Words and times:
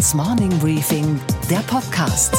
Handelsblatts 0.00 0.14
Morning 0.14 0.58
Briefing, 0.60 1.20
der 1.50 1.58
Podcast. 1.58 2.34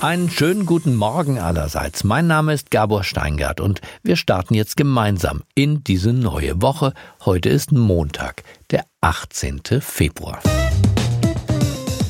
Einen 0.00 0.30
schönen 0.30 0.64
guten 0.64 0.94
Morgen 0.94 1.40
allerseits. 1.40 2.04
Mein 2.04 2.28
Name 2.28 2.52
ist 2.52 2.70
Gabor 2.70 3.02
Steingart 3.02 3.60
und 3.60 3.80
wir 4.04 4.14
starten 4.14 4.54
jetzt 4.54 4.76
gemeinsam 4.76 5.42
in 5.56 5.82
diese 5.82 6.12
neue 6.12 6.62
Woche. 6.62 6.92
Heute 7.24 7.48
ist 7.48 7.72
Montag, 7.72 8.44
der 8.70 8.84
18. 9.00 9.60
Februar. 9.80 10.40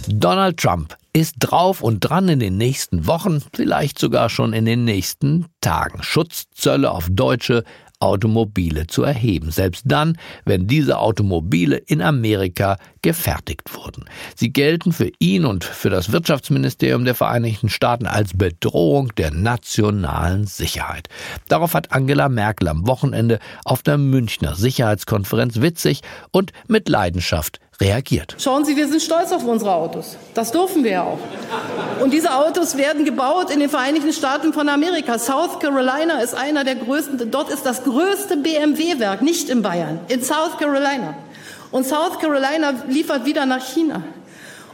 Donald 0.06 0.58
Trump 0.58 0.98
ist 1.14 1.36
drauf 1.38 1.82
und 1.82 2.00
dran 2.00 2.28
in 2.28 2.40
den 2.40 2.58
nächsten 2.58 3.06
Wochen, 3.06 3.42
vielleicht 3.54 3.98
sogar 3.98 4.28
schon 4.28 4.52
in 4.52 4.66
den 4.66 4.84
nächsten 4.84 5.46
Tagen. 5.62 6.02
Schutzzölle 6.02 6.90
auf 6.90 7.08
deutsche 7.10 7.64
Automobile 8.00 8.86
zu 8.86 9.02
erheben, 9.02 9.50
selbst 9.50 9.82
dann, 9.86 10.18
wenn 10.44 10.66
diese 10.66 10.98
Automobile 10.98 11.76
in 11.76 12.00
Amerika 12.00 12.76
gefertigt 13.02 13.74
wurden. 13.74 14.04
Sie 14.36 14.52
gelten 14.52 14.92
für 14.92 15.10
ihn 15.18 15.44
und 15.44 15.64
für 15.64 15.90
das 15.90 16.12
Wirtschaftsministerium 16.12 17.04
der 17.04 17.14
Vereinigten 17.14 17.68
Staaten 17.68 18.06
als 18.06 18.36
Bedrohung 18.36 19.14
der 19.16 19.30
nationalen 19.30 20.46
Sicherheit. 20.46 21.08
Darauf 21.48 21.74
hat 21.74 21.92
Angela 21.92 22.28
Merkel 22.28 22.68
am 22.68 22.86
Wochenende 22.86 23.38
auf 23.64 23.82
der 23.82 23.98
Münchner 23.98 24.54
Sicherheitskonferenz 24.54 25.60
witzig 25.60 26.02
und 26.30 26.52
mit 26.68 26.88
Leidenschaft 26.88 27.60
reagiert. 27.80 28.34
Schauen 28.38 28.64
Sie, 28.64 28.76
wir 28.76 28.88
sind 28.88 29.00
stolz 29.00 29.30
auf 29.32 29.44
unsere 29.44 29.72
Autos. 29.72 30.16
Das 30.34 30.50
dürfen 30.50 30.82
wir 30.82 30.90
ja 30.90 31.02
auch. 31.04 31.18
Und 32.02 32.12
diese 32.12 32.34
Autos 32.34 32.76
werden 32.76 33.04
gebaut 33.04 33.50
in 33.50 33.60
den 33.60 33.70
Vereinigten 33.70 34.12
Staaten 34.12 34.52
von 34.52 34.68
Amerika. 34.68 35.18
South 35.18 35.60
Carolina 35.60 36.20
ist 36.20 36.34
einer 36.34 36.64
der 36.64 36.74
größten, 36.74 37.30
dort 37.30 37.50
ist 37.50 37.64
das 37.64 37.84
größte 37.84 38.36
BMW-Werk, 38.36 39.22
nicht 39.22 39.48
in 39.48 39.62
Bayern, 39.62 40.00
in 40.08 40.22
South 40.22 40.58
Carolina. 40.58 41.14
Und 41.70 41.86
South 41.86 42.18
Carolina 42.18 42.74
liefert 42.88 43.24
wieder 43.24 43.46
nach 43.46 43.64
China. 43.64 44.02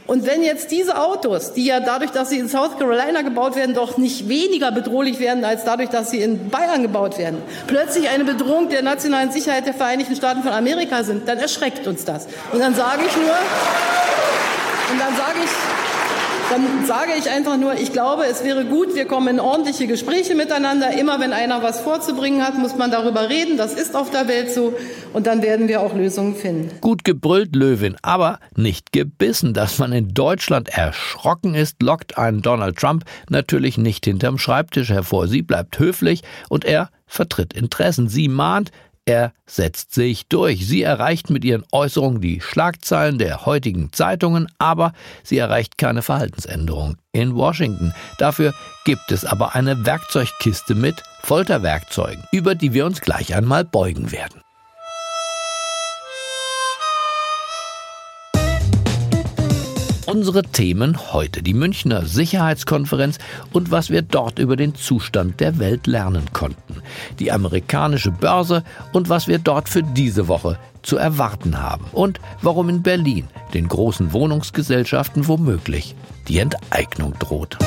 Und 0.07 0.27
wenn 0.27 0.43
jetzt 0.43 0.69
diese 0.69 1.01
Autos, 1.01 1.53
die 1.53 1.65
ja 1.65 1.79
dadurch, 1.79 2.11
dass 2.11 2.29
sie 2.29 2.37
in 2.37 2.47
South 2.47 2.77
Carolina 2.77 3.23
gebaut 3.23 3.55
werden, 3.55 3.73
doch 3.73 3.97
nicht 3.97 4.29
weniger 4.29 4.71
bedrohlich 4.71 5.19
werden 5.19 5.43
als 5.43 5.63
dadurch, 5.63 5.89
dass 5.89 6.11
sie 6.11 6.21
in 6.21 6.49
Bayern 6.49 6.83
gebaut 6.83 7.17
werden, 7.17 7.41
plötzlich 7.65 8.07
eine 8.09 8.23
Bedrohung 8.23 8.69
der 8.69 8.83
nationalen 8.83 9.31
Sicherheit 9.31 9.65
der 9.65 9.73
Vereinigten 9.73 10.15
Staaten 10.15 10.43
von 10.43 10.51
Amerika 10.51 11.03
sind, 11.03 11.27
dann 11.27 11.39
erschreckt 11.39 11.87
uns 11.87 12.05
das. 12.05 12.27
Und 12.51 12.59
dann 12.59 12.75
sage 12.75 13.01
ich 13.07 13.15
nur, 13.15 13.35
und 14.91 14.99
dann 14.99 15.15
sage 15.15 15.39
ich, 15.43 15.94
dann 16.49 16.85
sage 16.85 17.11
ich 17.17 17.29
einfach 17.29 17.57
nur, 17.57 17.73
ich 17.73 17.91
glaube, 17.91 18.25
es 18.25 18.43
wäre 18.43 18.65
gut, 18.65 18.95
wir 18.95 19.05
kommen 19.05 19.27
in 19.27 19.39
ordentliche 19.39 19.87
Gespräche 19.87 20.35
miteinander. 20.35 20.97
Immer 20.97 21.19
wenn 21.19 21.33
einer 21.33 21.63
was 21.63 21.79
vorzubringen 21.79 22.45
hat, 22.45 22.57
muss 22.57 22.75
man 22.75 22.91
darüber 22.91 23.29
reden. 23.29 23.57
Das 23.57 23.73
ist 23.73 23.95
auf 23.95 24.11
der 24.11 24.27
Welt 24.27 24.51
so. 24.51 24.73
Und 25.13 25.27
dann 25.27 25.41
werden 25.41 25.67
wir 25.67 25.81
auch 25.81 25.95
Lösungen 25.95 26.35
finden. 26.35 26.69
Gut 26.81 27.03
gebrüllt, 27.03 27.55
Löwin, 27.55 27.95
aber 28.01 28.39
nicht 28.55 28.91
gebissen. 28.91 29.53
Dass 29.53 29.79
man 29.79 29.91
in 29.91 30.13
Deutschland 30.13 30.69
erschrocken 30.69 31.55
ist, 31.55 31.81
lockt 31.81 32.17
einen 32.17 32.41
Donald 32.41 32.77
Trump 32.77 33.05
natürlich 33.29 33.77
nicht 33.77 34.05
hinterm 34.05 34.37
Schreibtisch 34.37 34.89
hervor. 34.89 35.27
Sie 35.27 35.41
bleibt 35.41 35.79
höflich 35.79 36.21
und 36.49 36.65
er 36.65 36.89
vertritt 37.07 37.53
Interessen. 37.53 38.09
Sie 38.09 38.27
mahnt, 38.27 38.71
er 39.05 39.33
setzt 39.45 39.93
sich 39.93 40.27
durch. 40.27 40.67
Sie 40.67 40.81
erreicht 40.81 41.29
mit 41.29 41.45
ihren 41.45 41.63
Äußerungen 41.71 42.21
die 42.21 42.41
Schlagzeilen 42.41 43.19
der 43.19 43.45
heutigen 43.45 43.93
Zeitungen, 43.93 44.47
aber 44.57 44.93
sie 45.23 45.37
erreicht 45.37 45.77
keine 45.77 46.01
Verhaltensänderung 46.01 46.97
in 47.11 47.35
Washington. 47.35 47.93
Dafür 48.17 48.53
gibt 48.83 49.11
es 49.11 49.23
aber 49.23 49.55
eine 49.55 49.85
Werkzeugkiste 49.85 50.75
mit 50.75 51.03
Folterwerkzeugen, 51.21 52.23
über 52.31 52.55
die 52.55 52.73
wir 52.73 52.85
uns 52.85 53.01
gleich 53.01 53.35
einmal 53.35 53.63
beugen 53.63 54.11
werden. 54.11 54.44
Unsere 60.05 60.43
Themen 60.43 61.13
heute. 61.13 61.41
Die 61.41 61.55
Münchner 61.55 62.05
Sicherheitskonferenz 62.05 63.17
und 63.53 63.71
was 63.71 63.89
wir 63.89 64.03
dort 64.03 64.37
über 64.37 64.55
den 64.55 64.75
Zustand 64.75 65.39
der 65.39 65.57
Welt 65.57 65.87
lernen 65.87 66.25
konnten, 66.31 66.83
die 67.17 67.31
amerikanische 67.31 68.11
Börse 68.11 68.63
und 68.93 69.09
was 69.09 69.27
wir 69.27 69.39
dort 69.39 69.67
für 69.67 69.81
diese 69.81 70.27
Woche 70.27 70.59
zu 70.83 70.97
erwarten 70.97 71.59
haben. 71.59 71.85
Und 71.91 72.19
warum 72.43 72.69
in 72.69 72.83
Berlin 72.83 73.27
den 73.55 73.67
großen 73.67 74.13
Wohnungsgesellschaften 74.13 75.27
womöglich 75.27 75.95
die 76.27 76.37
Enteignung 76.37 77.17
droht. 77.17 77.57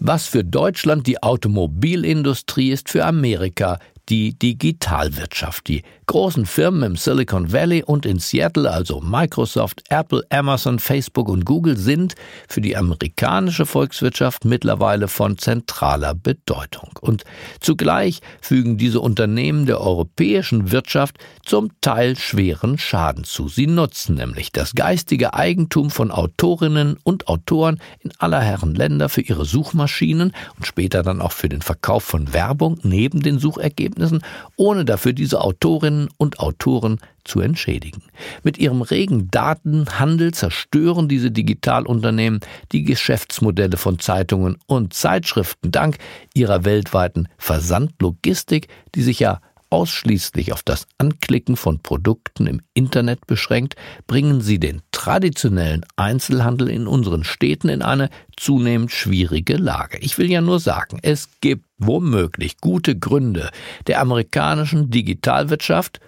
Was 0.00 0.26
für 0.26 0.44
Deutschland 0.44 1.06
die 1.06 1.22
Automobilindustrie 1.22 2.70
ist 2.70 2.90
für 2.90 3.06
Amerika 3.06 3.78
die 4.08 4.38
Digitalwirtschaft. 4.38 5.68
Die 5.68 5.82
großen 6.06 6.46
Firmen 6.46 6.82
im 6.82 6.96
Silicon 6.96 7.52
Valley 7.52 7.82
und 7.82 8.06
in 8.06 8.18
Seattle, 8.18 8.70
also 8.70 9.00
Microsoft, 9.00 9.82
Apple, 9.90 10.24
Amazon, 10.30 10.78
Facebook 10.78 11.28
und 11.28 11.44
Google, 11.44 11.76
sind 11.76 12.14
für 12.48 12.62
die 12.62 12.76
amerikanische 12.76 13.66
Volkswirtschaft 13.66 14.46
mittlerweile 14.46 15.08
von 15.08 15.36
zentraler 15.36 16.14
Bedeutung. 16.14 16.98
Und 17.00 17.24
zugleich 17.60 18.20
fügen 18.40 18.78
diese 18.78 19.00
Unternehmen 19.00 19.66
der 19.66 19.80
europäischen 19.80 20.70
Wirtschaft 20.72 21.18
zum 21.44 21.70
Teil 21.82 22.16
schweren 22.16 22.78
Schaden 22.78 23.24
zu. 23.24 23.48
Sie 23.48 23.66
nutzen 23.66 24.14
nämlich 24.14 24.50
das 24.50 24.74
geistige 24.74 25.34
Eigentum 25.34 25.90
von 25.90 26.10
Autorinnen 26.10 26.96
und 27.04 27.28
Autoren 27.28 27.80
in 28.00 28.12
aller 28.18 28.40
Herren 28.40 28.74
Länder 28.74 29.10
für 29.10 29.20
ihre 29.20 29.44
Suchmaschinen 29.44 30.32
und 30.56 30.66
später 30.66 31.02
dann 31.02 31.20
auch 31.20 31.32
für 31.32 31.50
den 31.50 31.60
Verkauf 31.60 32.04
von 32.04 32.32
Werbung 32.32 32.78
neben 32.82 33.20
den 33.20 33.38
Suchergebnissen 33.38 33.97
Ergebnissen, 33.98 34.22
ohne 34.56 34.84
dafür 34.84 35.12
diese 35.12 35.40
Autorinnen 35.40 36.08
und 36.16 36.40
Autoren 36.40 37.00
zu 37.24 37.40
entschädigen. 37.40 38.02
Mit 38.42 38.58
ihrem 38.58 38.82
regen 38.82 39.30
Datenhandel 39.30 40.32
zerstören 40.32 41.08
diese 41.08 41.30
Digitalunternehmen 41.30 42.40
die 42.72 42.84
Geschäftsmodelle 42.84 43.76
von 43.76 43.98
Zeitungen 43.98 44.56
und 44.66 44.94
Zeitschriften 44.94 45.70
dank 45.70 45.98
ihrer 46.34 46.64
weltweiten 46.64 47.28
Versandlogistik, 47.36 48.68
die 48.94 49.02
sich 49.02 49.18
ja 49.18 49.40
ausschließlich 49.70 50.52
auf 50.52 50.62
das 50.62 50.86
Anklicken 50.98 51.56
von 51.56 51.80
Produkten 51.80 52.46
im 52.46 52.60
Internet 52.74 53.26
beschränkt, 53.26 53.76
bringen 54.06 54.40
sie 54.40 54.58
den 54.58 54.82
traditionellen 54.92 55.84
Einzelhandel 55.96 56.68
in 56.68 56.86
unseren 56.86 57.24
Städten 57.24 57.68
in 57.68 57.82
eine 57.82 58.10
zunehmend 58.36 58.90
schwierige 58.92 59.56
Lage. 59.56 59.98
Ich 59.98 60.18
will 60.18 60.30
ja 60.30 60.40
nur 60.40 60.60
sagen, 60.60 60.98
es 61.02 61.28
gibt 61.40 61.64
womöglich 61.78 62.58
gute 62.58 62.98
Gründe 62.98 63.50
der 63.86 64.00
amerikanischen 64.00 64.90
Digitalwirtschaft 64.90 66.00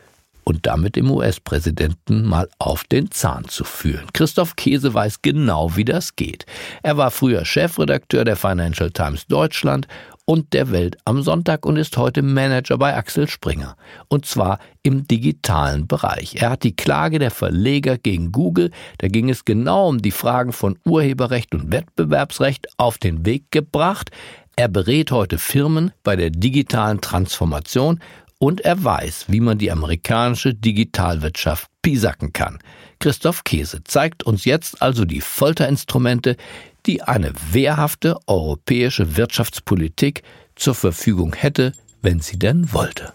und 0.44 0.66
damit 0.66 0.96
dem 0.96 1.10
US-Präsidenten 1.10 2.24
mal 2.24 2.48
auf 2.58 2.84
den 2.84 3.10
Zahn 3.10 3.46
zu 3.46 3.62
fühlen. 3.62 4.08
Christoph 4.12 4.56
Käse 4.56 4.92
weiß 4.92 5.22
genau, 5.22 5.76
wie 5.76 5.84
das 5.84 6.16
geht. 6.16 6.44
Er 6.82 6.96
war 6.96 7.12
früher 7.12 7.44
Chefredakteur 7.44 8.24
der 8.24 8.36
Financial 8.36 8.90
Times 8.90 9.26
Deutschland 9.26 9.86
und 10.30 10.52
der 10.52 10.70
Welt 10.70 10.96
am 11.04 11.22
Sonntag 11.22 11.66
und 11.66 11.76
ist 11.76 11.96
heute 11.96 12.22
Manager 12.22 12.78
bei 12.78 12.94
Axel 12.94 13.28
Springer. 13.28 13.76
Und 14.06 14.26
zwar 14.26 14.60
im 14.84 15.08
digitalen 15.08 15.88
Bereich. 15.88 16.36
Er 16.36 16.50
hat 16.50 16.62
die 16.62 16.76
Klage 16.76 17.18
der 17.18 17.32
Verleger 17.32 17.98
gegen 17.98 18.30
Google, 18.30 18.70
da 18.98 19.08
ging 19.08 19.28
es 19.28 19.44
genau 19.44 19.88
um 19.88 20.00
die 20.00 20.12
Fragen 20.12 20.52
von 20.52 20.78
Urheberrecht 20.84 21.52
und 21.52 21.72
Wettbewerbsrecht, 21.72 22.68
auf 22.76 22.96
den 22.96 23.26
Weg 23.26 23.50
gebracht. 23.50 24.12
Er 24.54 24.68
berät 24.68 25.10
heute 25.10 25.36
Firmen 25.36 25.90
bei 26.04 26.14
der 26.14 26.30
digitalen 26.30 27.00
Transformation 27.00 27.98
und 28.38 28.60
er 28.60 28.84
weiß, 28.84 29.24
wie 29.26 29.40
man 29.40 29.58
die 29.58 29.72
amerikanische 29.72 30.54
Digitalwirtschaft 30.54 31.68
pisacken 31.82 32.32
kann. 32.32 32.60
Christoph 33.00 33.42
Käse 33.42 33.82
zeigt 33.82 34.22
uns 34.22 34.44
jetzt 34.44 34.80
also 34.80 35.04
die 35.04 35.22
Folterinstrumente, 35.22 36.36
die 36.86 37.02
eine 37.02 37.32
wehrhafte 37.52 38.16
europäische 38.26 39.16
Wirtschaftspolitik 39.16 40.22
zur 40.54 40.74
Verfügung 40.74 41.34
hätte, 41.34 41.72
wenn 42.02 42.20
sie 42.20 42.38
denn 42.38 42.72
wollte. 42.72 43.12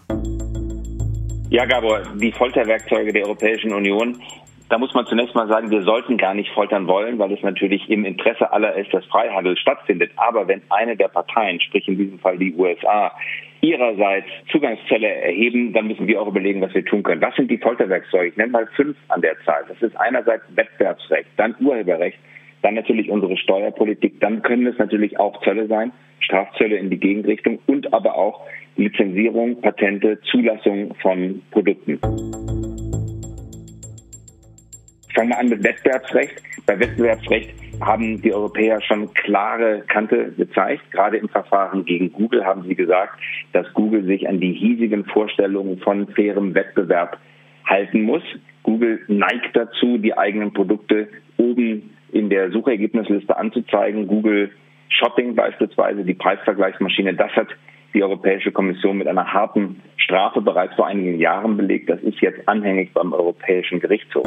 Ja, 1.50 1.64
Gabor, 1.64 2.02
die 2.16 2.32
Folterwerkzeuge 2.32 3.12
der 3.12 3.24
Europäischen 3.24 3.72
Union, 3.72 4.20
da 4.68 4.78
muss 4.78 4.92
man 4.94 5.06
zunächst 5.06 5.34
mal 5.34 5.46
sagen, 5.46 5.70
wir 5.70 5.82
sollten 5.82 6.16
gar 6.16 6.34
nicht 6.34 6.50
foltern 6.50 6.88
wollen, 6.88 7.20
weil 7.20 7.32
es 7.32 7.42
natürlich 7.42 7.88
im 7.88 8.04
Interesse 8.04 8.52
aller 8.52 8.74
ist, 8.74 8.92
dass 8.92 9.04
Freihandel 9.06 9.56
stattfindet. 9.56 10.10
Aber 10.16 10.48
wenn 10.48 10.62
eine 10.70 10.96
der 10.96 11.06
Parteien, 11.06 11.60
sprich 11.60 11.86
in 11.86 11.96
diesem 11.96 12.18
Fall 12.18 12.36
die 12.36 12.52
USA, 12.54 13.12
ihrerseits 13.60 14.26
Zugangszölle 14.50 15.06
erheben, 15.06 15.72
dann 15.72 15.86
müssen 15.86 16.08
wir 16.08 16.20
auch 16.20 16.26
überlegen, 16.26 16.60
was 16.62 16.74
wir 16.74 16.84
tun 16.84 17.04
können. 17.04 17.22
Was 17.22 17.36
sind 17.36 17.50
die 17.50 17.58
Folterwerkzeuge? 17.58 18.28
Ich 18.28 18.36
nenne 18.36 18.50
mal 18.50 18.68
fünf 18.74 18.96
an 19.08 19.20
der 19.20 19.36
Zahl. 19.44 19.64
Das 19.68 19.80
ist 19.80 19.96
einerseits 19.96 20.44
Wettbewerbsrecht, 20.54 21.28
dann 21.36 21.54
Urheberrecht, 21.60 22.18
dann 22.66 22.74
natürlich 22.74 23.08
unsere 23.08 23.36
Steuerpolitik, 23.36 24.18
dann 24.18 24.42
können 24.42 24.66
es 24.66 24.76
natürlich 24.76 25.20
auch 25.20 25.40
Zölle 25.44 25.68
sein, 25.68 25.92
Strafzölle 26.18 26.76
in 26.76 26.90
die 26.90 26.98
Gegenrichtung 26.98 27.60
und 27.66 27.94
aber 27.94 28.16
auch 28.16 28.40
Lizenzierung, 28.74 29.60
Patente, 29.60 30.18
Zulassung 30.22 30.92
von 31.00 31.42
Produkten. 31.52 32.00
Fangen 35.14 35.28
wir 35.28 35.38
an 35.38 35.48
mit 35.48 35.62
Wettbewerbsrecht. 35.62 36.42
Bei 36.66 36.80
Wettbewerbsrecht 36.80 37.54
haben 37.80 38.20
die 38.20 38.34
Europäer 38.34 38.80
schon 38.82 39.14
klare 39.14 39.84
Kante 39.86 40.32
gezeigt. 40.36 40.90
Gerade 40.90 41.18
im 41.18 41.28
Verfahren 41.28 41.84
gegen 41.84 42.12
Google 42.12 42.44
haben 42.44 42.64
sie 42.64 42.74
gesagt, 42.74 43.20
dass 43.52 43.72
Google 43.74 44.04
sich 44.06 44.28
an 44.28 44.40
die 44.40 44.52
hiesigen 44.52 45.04
Vorstellungen 45.04 45.78
von 45.78 46.08
fairem 46.08 46.52
Wettbewerb 46.52 47.16
halten 47.64 48.02
muss. 48.02 48.22
Google 48.64 48.98
neigt 49.06 49.54
dazu, 49.54 49.98
die 49.98 50.18
eigenen 50.18 50.52
Produkte 50.52 51.06
oben 51.36 51.95
in 52.12 52.30
der 52.30 52.50
Suchergebnisliste 52.50 53.36
anzuzeigen. 53.36 54.06
Google 54.06 54.50
Shopping 54.88 55.34
beispielsweise, 55.34 56.04
die 56.04 56.14
Preisvergleichsmaschine, 56.14 57.14
das 57.14 57.32
hat 57.32 57.48
die 57.94 58.02
Europäische 58.02 58.52
Kommission 58.52 58.98
mit 58.98 59.08
einer 59.08 59.32
harten 59.32 59.80
Strafe 59.96 60.40
bereits 60.40 60.74
vor 60.74 60.86
einigen 60.86 61.18
Jahren 61.18 61.56
belegt. 61.56 61.88
Das 61.88 62.00
ist 62.02 62.20
jetzt 62.20 62.46
anhängig 62.48 62.92
beim 62.92 63.12
Europäischen 63.12 63.80
Gerichtshof. 63.80 64.26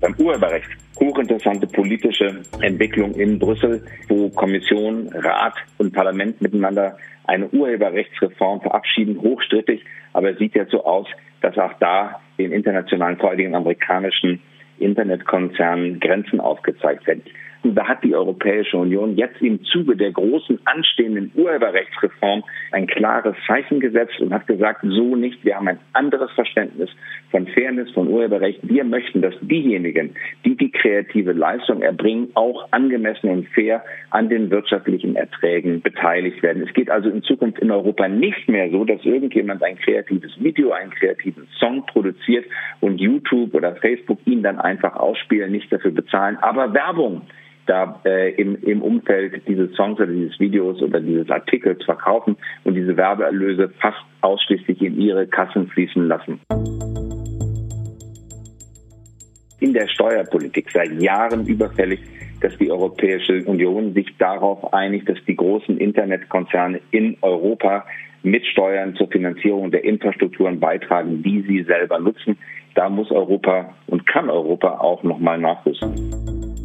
Beim 0.00 0.14
Urheberrecht 0.18 0.68
hochinteressante 1.00 1.66
politische 1.66 2.42
Entwicklung 2.60 3.14
in 3.14 3.38
Brüssel, 3.38 3.82
wo 4.08 4.28
Kommission, 4.30 5.08
Rat 5.14 5.54
und 5.78 5.92
Parlament 5.92 6.40
miteinander 6.40 6.96
eine 7.24 7.48
Urheberrechtsreform 7.48 8.60
verabschieden, 8.60 9.20
hochstrittig. 9.20 9.84
Aber 10.12 10.30
es 10.30 10.38
sieht 10.38 10.54
jetzt 10.54 10.70
so 10.70 10.84
aus, 10.84 11.06
dass 11.40 11.58
auch 11.58 11.72
da 11.80 12.20
den 12.38 12.52
internationalen, 12.52 13.16
vor 13.16 13.30
allem 13.30 13.38
den 13.38 13.54
amerikanischen 13.54 14.40
Internetkonzernen 14.78 16.00
Grenzen 16.00 16.40
aufgezeigt 16.40 17.06
werden. 17.06 17.22
Da 17.74 17.86
hat 17.88 18.04
die 18.04 18.14
Europäische 18.14 18.76
Union 18.76 19.16
jetzt 19.16 19.40
im 19.40 19.62
Zuge 19.64 19.96
der 19.96 20.12
großen 20.12 20.58
anstehenden 20.64 21.32
Urheberrechtsreform 21.34 22.44
ein 22.72 22.86
klares 22.86 23.34
Zeichen 23.46 23.80
gesetzt 23.80 24.20
und 24.20 24.32
hat 24.32 24.46
gesagt, 24.46 24.80
so 24.82 25.16
nicht. 25.16 25.44
Wir 25.44 25.56
haben 25.56 25.68
ein 25.68 25.78
anderes 25.92 26.30
Verständnis 26.32 26.90
von 27.30 27.46
Fairness, 27.48 27.90
von 27.92 28.08
Urheberrecht. 28.08 28.60
Wir 28.62 28.84
möchten, 28.84 29.22
dass 29.22 29.34
diejenigen, 29.40 30.14
die 30.44 30.56
die 30.56 30.70
kreative 30.70 31.32
Leistung 31.32 31.82
erbringen, 31.82 32.28
auch 32.34 32.68
angemessen 32.70 33.30
und 33.30 33.48
fair 33.48 33.82
an 34.10 34.28
den 34.28 34.50
wirtschaftlichen 34.50 35.16
Erträgen 35.16 35.82
beteiligt 35.82 36.42
werden. 36.42 36.62
Es 36.66 36.72
geht 36.74 36.90
also 36.90 37.08
in 37.08 37.22
Zukunft 37.22 37.58
in 37.58 37.70
Europa 37.70 38.08
nicht 38.08 38.48
mehr 38.48 38.70
so, 38.70 38.84
dass 38.84 39.04
irgendjemand 39.04 39.62
ein 39.62 39.78
kreatives 39.78 40.32
Video, 40.40 40.72
einen 40.72 40.90
kreativen 40.90 41.46
Song 41.58 41.84
produziert 41.86 42.44
und 42.80 43.00
YouTube 43.00 43.54
oder 43.54 43.76
Facebook 43.76 44.18
ihn 44.26 44.42
dann 44.42 44.58
einfach 44.58 44.96
ausspielen, 44.96 45.52
nicht 45.52 45.72
dafür 45.72 45.90
bezahlen, 45.90 46.36
aber 46.40 46.72
Werbung 46.72 47.22
da 47.66 48.00
äh, 48.04 48.30
im, 48.34 48.56
im 48.62 48.82
Umfeld 48.82 49.46
dieses 49.46 49.74
Songs 49.74 49.98
oder 49.98 50.06
dieses 50.06 50.38
Videos 50.38 50.80
oder 50.82 51.00
dieses 51.00 51.28
Artikels 51.30 51.84
verkaufen 51.84 52.36
und 52.64 52.74
diese 52.74 52.96
Werbeerlöse 52.96 53.68
fast 53.80 53.98
ausschließlich 54.20 54.80
in 54.82 55.00
ihre 55.00 55.26
Kassen 55.26 55.68
fließen 55.68 56.06
lassen. 56.08 56.40
In 59.60 59.72
der 59.72 59.88
Steuerpolitik 59.88 60.70
seit 60.70 60.92
Jahren 61.00 61.46
überfällig, 61.46 62.00
dass 62.40 62.56
die 62.58 62.70
Europäische 62.70 63.42
Union 63.44 63.94
sich 63.94 64.14
darauf 64.18 64.72
einigt, 64.72 65.08
dass 65.08 65.18
die 65.26 65.36
großen 65.36 65.78
Internetkonzerne 65.78 66.80
in 66.90 67.16
Europa 67.22 67.84
mit 68.22 68.44
Steuern 68.46 68.94
zur 68.96 69.08
Finanzierung 69.08 69.70
der 69.70 69.84
Infrastrukturen 69.84 70.60
beitragen, 70.60 71.22
die 71.22 71.42
sie 71.42 71.62
selber 71.62 71.98
nutzen. 71.98 72.36
Da 72.74 72.90
muss 72.90 73.10
Europa 73.10 73.74
und 73.86 74.06
kann 74.06 74.28
Europa 74.28 74.78
auch 74.78 75.02
nochmal 75.02 75.38
nachrüsten. 75.38 76.55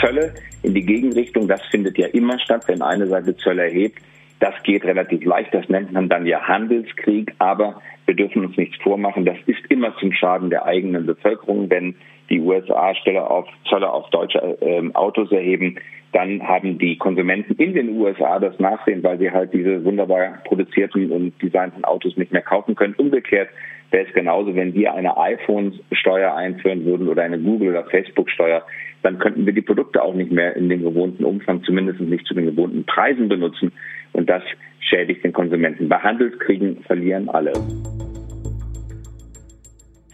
Zölle 0.00 0.34
in 0.62 0.74
die 0.74 0.84
Gegenrichtung, 0.84 1.48
das 1.48 1.62
findet 1.70 1.98
ja 1.98 2.06
immer 2.08 2.38
statt, 2.38 2.64
wenn 2.66 2.82
eine 2.82 3.06
Seite 3.06 3.36
Zölle 3.36 3.64
erhebt. 3.64 3.98
Das 4.40 4.54
geht 4.64 4.84
relativ 4.84 5.24
leicht, 5.24 5.54
das 5.54 5.68
nennt 5.68 5.92
man 5.92 6.08
dann 6.08 6.26
ja 6.26 6.40
Handelskrieg, 6.40 7.32
aber 7.38 7.80
wir 8.04 8.14
dürfen 8.14 8.44
uns 8.44 8.56
nichts 8.56 8.76
vormachen, 8.82 9.24
das 9.24 9.38
ist 9.46 9.64
immer 9.70 9.96
zum 9.96 10.12
Schaden 10.12 10.50
der 10.50 10.64
eigenen 10.66 11.06
Bevölkerung, 11.06 11.70
wenn 11.70 11.96
die 12.28 12.40
USA 12.40 12.94
Stelle 12.94 13.28
auf 13.28 13.46
Zölle 13.68 13.90
auf 13.90 14.10
deutsche 14.10 14.38
äh, 14.60 14.90
Autos 14.94 15.32
erheben, 15.32 15.78
dann 16.12 16.42
haben 16.42 16.78
die 16.78 16.96
Konsumenten 16.96 17.54
in 17.56 17.74
den 17.74 17.90
USA 17.98 18.38
das 18.38 18.58
Nachsehen, 18.58 19.02
weil 19.02 19.18
sie 19.18 19.30
halt 19.30 19.52
diese 19.52 19.84
wunderbar 19.84 20.38
produzierten 20.44 21.10
und 21.10 21.40
designten 21.42 21.84
Autos 21.84 22.16
nicht 22.16 22.32
mehr 22.32 22.42
kaufen 22.42 22.74
können. 22.74 22.94
Umgekehrt 22.94 23.48
wäre 23.90 24.06
es 24.06 24.12
genauso, 24.14 24.54
wenn 24.54 24.74
wir 24.74 24.94
eine 24.94 25.16
iPhone-Steuer 25.16 26.34
einführen 26.34 26.84
würden 26.84 27.08
oder 27.08 27.22
eine 27.22 27.38
Google- 27.38 27.70
oder 27.70 27.84
Facebook-Steuer, 27.84 28.64
dann 29.02 29.18
könnten 29.18 29.46
wir 29.46 29.52
die 29.52 29.62
Produkte 29.62 30.02
auch 30.02 30.14
nicht 30.14 30.32
mehr 30.32 30.56
in 30.56 30.68
dem 30.68 30.82
gewohnten 30.82 31.24
Umfang, 31.24 31.62
zumindest 31.62 32.00
nicht 32.00 32.26
zu 32.26 32.34
den 32.34 32.46
gewohnten 32.46 32.84
Preisen 32.84 33.28
benutzen. 33.28 33.72
Und 34.12 34.28
das 34.28 34.42
schädigt 34.80 35.24
den 35.24 35.32
Konsumenten. 35.32 35.88
Bei 35.88 35.98
Handelskriegen 35.98 36.82
verlieren 36.84 37.28
alle. 37.28 37.52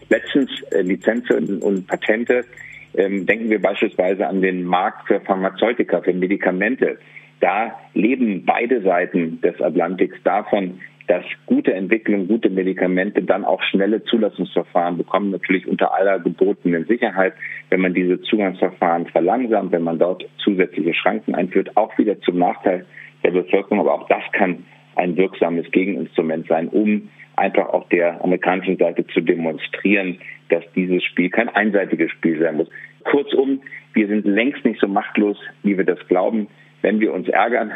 Letztens 0.09 0.49
äh, 0.71 0.81
Lizenzen 0.81 1.61
und 1.61 1.87
Patente. 1.87 2.45
Ähm, 2.95 3.25
denken 3.25 3.49
wir 3.49 3.59
beispielsweise 3.59 4.27
an 4.27 4.41
den 4.41 4.63
Markt 4.63 5.07
für 5.07 5.19
Pharmazeutika, 5.21 6.01
für 6.01 6.13
Medikamente. 6.13 6.99
Da 7.39 7.79
leben 7.93 8.45
beide 8.45 8.81
Seiten 8.83 9.41
des 9.41 9.59
Atlantiks 9.59 10.21
davon, 10.23 10.79
dass 11.07 11.23
gute 11.45 11.73
Entwicklung, 11.73 12.27
gute 12.27 12.49
Medikamente 12.49 13.21
dann 13.23 13.43
auch 13.43 13.61
schnelle 13.63 14.03
Zulassungsverfahren 14.05 14.97
bekommen, 14.97 15.31
natürlich 15.31 15.67
unter 15.67 15.93
aller 15.93 16.19
gebotenen 16.19 16.85
Sicherheit. 16.85 17.33
Wenn 17.69 17.81
man 17.81 17.93
diese 17.93 18.21
Zugangsverfahren 18.21 19.07
verlangsamt, 19.07 19.71
wenn 19.71 19.83
man 19.83 19.99
dort 19.99 20.25
zusätzliche 20.37 20.93
Schranken 20.93 21.35
einführt, 21.35 21.75
auch 21.75 21.97
wieder 21.97 22.19
zum 22.21 22.37
Nachteil 22.37 22.85
der 23.23 23.31
Bevölkerung. 23.31 23.79
Aber 23.79 23.93
auch 23.93 24.07
das 24.07 24.23
kann 24.31 24.63
ein 24.95 25.17
wirksames 25.17 25.69
Gegeninstrument 25.71 26.47
sein, 26.47 26.69
um 26.69 27.09
einfach 27.35 27.69
auch 27.69 27.89
der 27.89 28.23
amerikanischen 28.23 28.77
Seite 28.77 29.05
zu 29.07 29.21
demonstrieren, 29.21 30.19
dass 30.49 30.63
dieses 30.75 31.03
Spiel 31.03 31.29
kein 31.29 31.49
einseitiges 31.49 32.11
Spiel 32.11 32.39
sein 32.39 32.57
muss. 32.57 32.69
Kurzum, 33.03 33.61
wir 33.93 34.07
sind 34.07 34.25
längst 34.25 34.63
nicht 34.63 34.79
so 34.79 34.87
machtlos, 34.87 35.37
wie 35.63 35.77
wir 35.77 35.85
das 35.85 35.99
glauben. 36.07 36.47
Wenn 36.81 36.99
wir 36.99 37.13
uns 37.13 37.27
ärgern, 37.27 37.71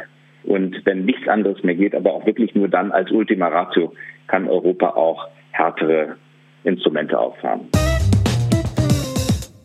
und 0.48 0.82
wenn 0.86 1.06
nichts 1.06 1.28
anderes 1.28 1.62
mehr 1.64 1.76
geht, 1.76 1.94
aber 1.94 2.14
auch 2.14 2.26
wirklich 2.26 2.56
nur 2.56 2.68
dann 2.70 2.92
als 2.92 3.12
Ultima 3.12 3.48
Ratio, 3.48 3.94
kann 4.28 4.48
Europa 4.48 4.90
auch 4.90 5.28
härtere 5.52 6.16
Instrumente 6.64 7.18
auffahren. 7.18 7.68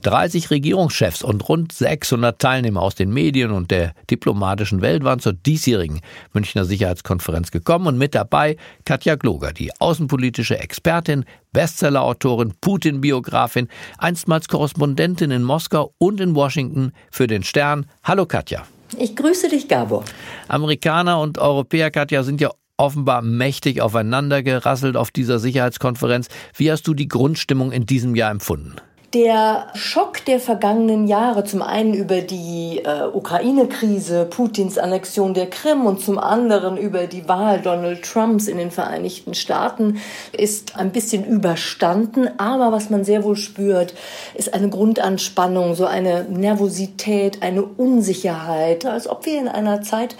30 0.03 0.51
Regierungschefs 0.51 1.23
und 1.23 1.49
rund 1.49 1.71
600 1.71 2.37
Teilnehmer 2.39 2.83
aus 2.83 2.97
den 2.97 3.13
Medien 3.13 3.53
und 3.53 3.71
der 3.71 3.93
diplomatischen 4.11 4.83
Welt 4.83 5.05
waren 5.05 5.21
zur 5.21 5.33
diesjährigen 5.33 6.01
Münchner 6.33 6.65
Sicherheitskonferenz 6.65 7.53
gekommen 7.53 7.87
und 7.87 7.99
mit 7.99 8.15
dabei 8.17 8.57
Katja 8.85 9.15
Gloger, 9.15 9.53
die 9.53 9.71
außenpolitische 9.79 10.59
Expertin, 10.59 11.25
Bestsellerautorin, 11.53 12.55
Putin-Biografin, 12.61 13.69
einstmals 13.99 14.49
Korrespondentin 14.49 15.31
in 15.31 15.45
Moskau 15.45 15.95
und 15.99 16.21
in 16.21 16.35
Washington 16.35 16.93
für 17.13 17.29
den 17.29 17.45
Stern. 17.45 17.87
Hallo 18.03 18.27
Katja. 18.27 18.65
Ich 18.99 19.17
grüße 19.17 19.49
dich, 19.49 19.69
Gabor. 19.69 20.05
Amerikaner 20.49 21.21
und 21.21 21.39
Europäer, 21.39 21.91
Katja, 21.91 22.23
sind 22.23 22.41
ja 22.41 22.51
offenbar 22.77 23.23
mächtig 23.23 23.81
aufeinander 23.81 24.43
gerasselt 24.43 24.97
auf 24.97 25.11
dieser 25.11 25.39
Sicherheitskonferenz. 25.39 26.29
Wie 26.57 26.71
hast 26.71 26.87
du 26.87 26.95
die 26.95 27.09
Grundstimmung 27.09 27.73
in 27.73 27.87
diesem 27.87 28.15
Jahr 28.15 28.31
empfunden? 28.31 28.77
Der 29.15 29.67
Schock 29.75 30.25
der 30.25 30.41
vergangenen 30.41 31.07
Jahre, 31.07 31.45
zum 31.45 31.61
einen 31.61 31.93
über 31.93 32.23
die 32.23 32.81
äh, 32.83 33.05
Ukraine-Krise, 33.13 34.25
Putins 34.25 34.79
Annexion 34.79 35.35
der 35.35 35.51
Krim 35.51 35.85
und 35.85 36.01
zum 36.01 36.19
anderen 36.19 36.79
über 36.79 37.07
die 37.07 37.29
Wahl 37.29 37.61
Donald 37.61 38.03
Trumps 38.03 38.49
in 38.49 38.57
den 38.57 38.71
Vereinigten 38.71 39.35
Staaten, 39.35 40.01
ist 40.33 40.77
ein 40.77 40.93
bisschen 40.93 41.27
überstanden. 41.27 42.31
Aber 42.39 42.73
was 42.73 42.89
man 42.89 43.05
sehr 43.05 43.23
wohl 43.23 43.37
spürt, 43.37 43.93
ist 44.33 44.55
eine 44.55 44.71
Grundanspannung, 44.71 45.75
so 45.75 45.85
eine 45.85 46.25
Nervosität, 46.31 47.43
eine 47.43 47.65
Unsicherheit, 47.65 48.87
als 48.87 49.07
ob 49.07 49.27
wir 49.27 49.39
in 49.39 49.49
einer 49.49 49.83
Zeit 49.83 50.17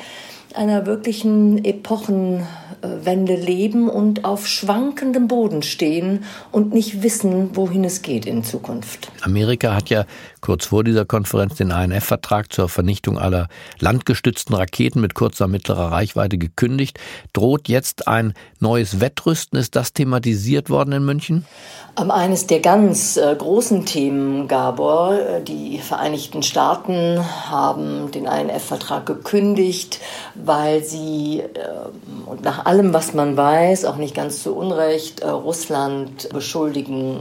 einer 0.57 0.87
wirklichen 0.87 1.65
Epochenwende 1.65 3.37
leben 3.37 3.89
und 3.89 4.25
auf 4.25 4.47
schwankendem 4.47 5.29
Boden 5.29 5.63
stehen 5.63 6.25
und 6.51 6.73
nicht 6.73 7.03
wissen, 7.03 7.57
wohin 7.57 7.85
es 7.85 8.03
geht 8.03 8.27
in 8.27 8.45
Zukunft. 8.45 9.11
Amerika 9.23 9.75
hat 9.75 9.91
ja 9.91 10.05
kurz 10.43 10.67
vor 10.67 10.85
dieser 10.85 11.07
Konferenz 11.07 11.55
den 11.55 11.71
INF-Vertrag 11.71 12.53
zur 12.53 12.69
Vernichtung 12.69 13.19
aller 13.19 13.49
landgestützten 13.79 14.55
Raketen 14.55 15.01
mit 15.01 15.15
kurzer 15.15 15.49
mittlerer 15.49 15.93
Reichweite 15.93 16.37
gekündigt. 16.37 16.99
Droht 17.33 17.69
jetzt 17.69 18.09
ein 18.09 18.35
neues 18.59 19.01
Wettrüsten? 19.01 19.59
Ist 19.59 19.77
das 19.77 19.95
thematisiert 19.95 20.69
worden 20.69 20.93
in 20.93 21.05
München? 21.05 21.47
Eines 21.95 22.47
der 22.47 22.61
ganz 22.61 23.19
äh, 23.19 23.35
großen 23.37 23.85
Themen, 23.85 24.49
Gabor, 24.49 25.15
äh, 25.15 25.43
die 25.43 25.79
Vereinigten 25.79 26.43
Staaten 26.43 27.21
haben 27.51 28.11
den 28.11 28.25
INF-Vertrag 28.25 29.07
gekündigt, 29.07 30.01
weil 30.35 30.83
sie, 30.83 31.41
äh, 31.41 32.27
und 32.27 32.43
nach 32.43 32.65
allem, 32.65 32.93
was 32.95 33.15
man 33.15 33.37
weiß, 33.37 33.85
auch 33.85 33.97
nicht 33.97 34.15
ganz 34.15 34.43
zu 34.43 34.57
Unrecht, 34.57 35.23
Russland 35.23 36.29
beschuldigen, 36.31 37.21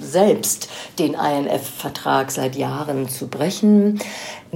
selbst 0.00 0.68
den 0.98 1.14
INF-Vertrag 1.14 2.30
seit 2.30 2.53
Jahren 2.56 3.08
zu 3.08 3.28
brechen. 3.28 4.00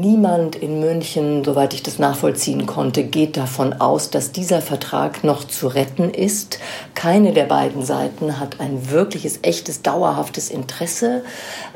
Niemand 0.00 0.54
in 0.54 0.78
München, 0.78 1.42
soweit 1.42 1.74
ich 1.74 1.82
das 1.82 1.98
nachvollziehen 1.98 2.66
konnte, 2.66 3.02
geht 3.02 3.36
davon 3.36 3.72
aus, 3.72 4.10
dass 4.10 4.30
dieser 4.30 4.60
Vertrag 4.62 5.24
noch 5.24 5.42
zu 5.42 5.66
retten 5.66 6.10
ist. 6.10 6.60
Keine 6.94 7.32
der 7.32 7.46
beiden 7.46 7.84
Seiten 7.84 8.38
hat 8.38 8.60
ein 8.60 8.92
wirkliches, 8.92 9.40
echtes, 9.42 9.82
dauerhaftes 9.82 10.50
Interesse 10.50 11.24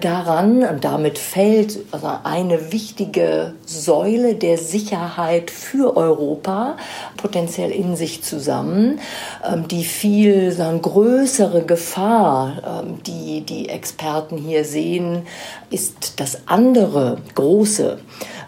daran. 0.00 0.62
Und 0.62 0.85
damit 0.85 1.19
fällt 1.19 1.81
also 1.91 2.12
eine 2.23 2.71
wichtige 2.71 3.55
Säule 3.67 4.37
der 4.37 4.57
Sicherheit 4.57 5.50
für 5.50 5.97
Europa 5.97 6.76
potenziell 7.17 7.73
in 7.73 7.97
sich 7.97 8.23
zusammen. 8.23 9.00
Ähm, 9.45 9.67
die 9.67 9.83
viel 9.83 10.52
sagen, 10.52 10.81
größere 10.81 11.64
Gefahr, 11.64 12.85
ähm, 12.85 13.02
die 13.05 13.41
die 13.41 13.69
Experten 13.69 14.37
hier 14.37 14.64
sehen, 14.64 15.26
ist 15.71 16.21
das 16.21 16.47
andere 16.47 17.19
große 17.35 17.99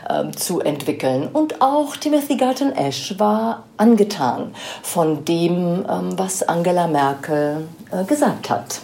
äh, 0.09 0.31
zu 0.31 0.61
entwickeln. 0.61 1.27
Und 1.31 1.61
auch 1.61 1.95
Timothy 1.95 2.37
Garton 2.37 2.71
Ash 2.71 3.15
war 3.17 3.63
angetan 3.77 4.53
von 4.81 5.25
dem, 5.25 5.85
ähm, 5.89 6.17
was 6.17 6.43
Angela 6.43 6.87
Merkel 6.87 7.67
äh, 7.91 8.03
gesagt 8.03 8.49
hat. 8.49 8.81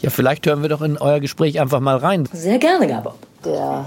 Ja, 0.00 0.10
vielleicht 0.10 0.46
hören 0.46 0.62
wir 0.62 0.68
doch 0.68 0.82
in 0.82 0.98
euer 0.98 1.20
Gespräch 1.20 1.60
einfach 1.60 1.80
mal 1.80 1.96
rein. 1.96 2.28
Sehr 2.32 2.58
gerne, 2.58 2.88
Gabor. 2.88 3.14
Der 3.44 3.86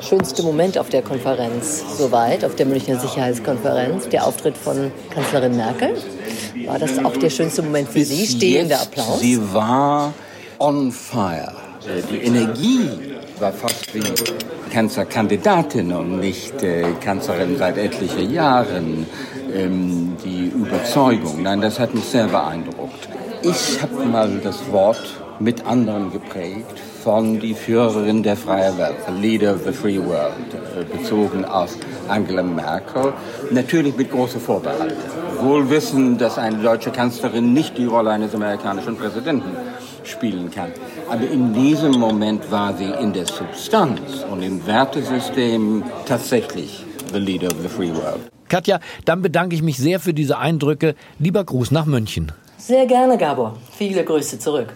schönste 0.00 0.42
Moment 0.42 0.78
auf 0.78 0.88
der 0.88 1.02
Konferenz 1.02 1.82
soweit, 1.98 2.44
auf 2.44 2.54
der 2.54 2.66
Münchner 2.66 2.98
Sicherheitskonferenz, 2.98 4.08
der 4.08 4.26
Auftritt 4.26 4.56
von 4.56 4.90
Kanzlerin 5.10 5.56
Merkel. 5.56 5.94
War 6.66 6.78
das 6.78 7.04
auch 7.04 7.16
der 7.16 7.30
schönste 7.30 7.62
Moment 7.62 7.88
für 7.88 8.00
Bis 8.00 8.08
Sie? 8.08 8.26
Stehender 8.26 8.80
Applaus? 8.80 9.20
Sie 9.20 9.40
war 9.52 10.12
on 10.58 10.92
fire. 10.92 11.52
Die 12.10 12.18
Energie 12.18 12.88
war 13.38 13.52
fast 13.52 13.94
wie 13.94 14.02
Kanzlerkandidatin 14.72 15.92
und 15.92 16.20
nicht 16.20 16.62
äh, 16.62 16.84
Kanzlerin 17.00 17.56
seit 17.58 17.78
etlichen 17.78 18.32
Jahren. 18.32 19.06
Ähm, 19.52 20.16
die 20.24 20.46
Überzeugung, 20.46 21.42
nein, 21.42 21.60
das 21.60 21.78
hat 21.78 21.94
mich 21.94 22.04
sehr 22.04 22.28
beeindruckt. 22.28 23.08
Ich 23.42 23.80
habe 23.82 24.04
mal 24.04 24.40
das 24.44 24.70
Wort 24.70 25.20
mit 25.40 25.66
anderen 25.66 26.12
geprägt 26.12 26.80
von 27.02 27.40
die 27.40 27.54
Führerin 27.54 28.22
der 28.22 28.36
freien 28.36 28.76
Welt, 28.78 28.96
Leader 29.20 29.54
of 29.54 29.62
the 29.64 29.72
Free 29.72 29.98
World, 29.98 30.34
äh, 30.76 30.84
bezogen 30.84 31.44
auf 31.44 31.74
Angela 32.08 32.42
Merkel, 32.42 33.12
natürlich 33.50 33.96
mit 33.96 34.10
großen 34.10 34.40
Vorbehalten. 34.40 34.96
Wohl 35.40 35.70
wissen, 35.70 36.18
dass 36.18 36.36
eine 36.38 36.58
deutsche 36.58 36.90
Kanzlerin 36.90 37.52
nicht 37.52 37.78
die 37.78 37.86
Rolle 37.86 38.10
eines 38.10 38.34
amerikanischen 38.34 38.96
Präsidenten 38.96 39.56
spielen 40.04 40.50
kann. 40.50 40.72
Aber 41.08 41.26
in 41.28 41.54
diesem 41.54 41.92
Moment 41.92 42.50
war 42.50 42.76
sie 42.76 42.90
in 43.00 43.12
der 43.12 43.26
Substanz 43.26 44.24
und 44.30 44.42
im 44.42 44.66
Wertesystem 44.66 45.82
tatsächlich 46.06 46.84
the 47.12 47.18
leader 47.18 47.48
of 47.48 47.62
the 47.62 47.68
free 47.68 47.90
world. 47.90 48.20
Katja, 48.48 48.80
dann 49.04 49.22
bedanke 49.22 49.54
ich 49.54 49.62
mich 49.62 49.78
sehr 49.78 50.00
für 50.00 50.12
diese 50.12 50.38
Eindrücke. 50.38 50.94
Lieber 51.18 51.44
Gruß 51.44 51.70
nach 51.70 51.86
München. 51.86 52.32
Sehr 52.58 52.84
gerne, 52.86 53.16
Gabor. 53.16 53.56
Viele 53.72 54.04
Grüße 54.04 54.38
zurück. 54.38 54.74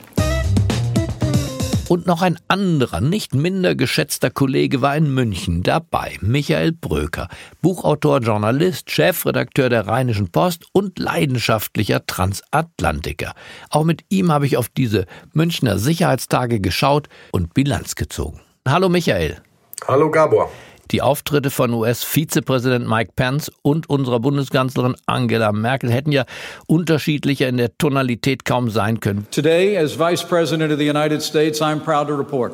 Und 1.86 2.06
noch 2.06 2.22
ein 2.22 2.38
anderer, 2.48 3.02
nicht 3.02 3.34
minder 3.34 3.74
geschätzter 3.74 4.30
Kollege 4.30 4.80
war 4.80 4.96
in 4.96 5.12
München 5.12 5.62
dabei, 5.62 6.16
Michael 6.22 6.72
Bröker, 6.72 7.28
Buchautor, 7.60 8.20
Journalist, 8.20 8.90
Chefredakteur 8.90 9.68
der 9.68 9.86
Rheinischen 9.86 10.30
Post 10.30 10.64
und 10.72 10.98
leidenschaftlicher 10.98 12.06
Transatlantiker. 12.06 13.34
Auch 13.68 13.84
mit 13.84 14.02
ihm 14.08 14.32
habe 14.32 14.46
ich 14.46 14.56
auf 14.56 14.70
diese 14.70 15.04
Münchner 15.34 15.78
Sicherheitstage 15.78 16.58
geschaut 16.58 17.08
und 17.32 17.52
Bilanz 17.52 17.96
gezogen. 17.96 18.40
Hallo 18.66 18.88
Michael. 18.88 19.42
Hallo 19.86 20.10
Gabor 20.10 20.50
die 20.90 21.02
Auftritte 21.02 21.50
von 21.50 21.72
US-Vizepräsident 21.72 22.88
Mike 22.88 23.12
Pence 23.16 23.50
und 23.62 23.88
unserer 23.88 24.20
Bundeskanzlerin 24.20 24.94
Angela 25.06 25.52
Merkel 25.52 25.90
hätten 25.90 26.12
ja 26.12 26.24
unterschiedlicher 26.66 27.48
in 27.48 27.56
der 27.56 27.76
Tonalität 27.78 28.44
kaum 28.44 28.70
sein 28.70 29.00
können. 29.00 29.26
Today, 29.30 29.76
as 29.76 29.98
Vice 29.98 30.24
President 30.24 30.72
of 30.72 30.78
the 30.78 30.88
United 30.88 31.22
States, 31.22 31.60
I'm 31.60 31.80
proud 31.80 32.08
to 32.08 32.14
report. 32.14 32.52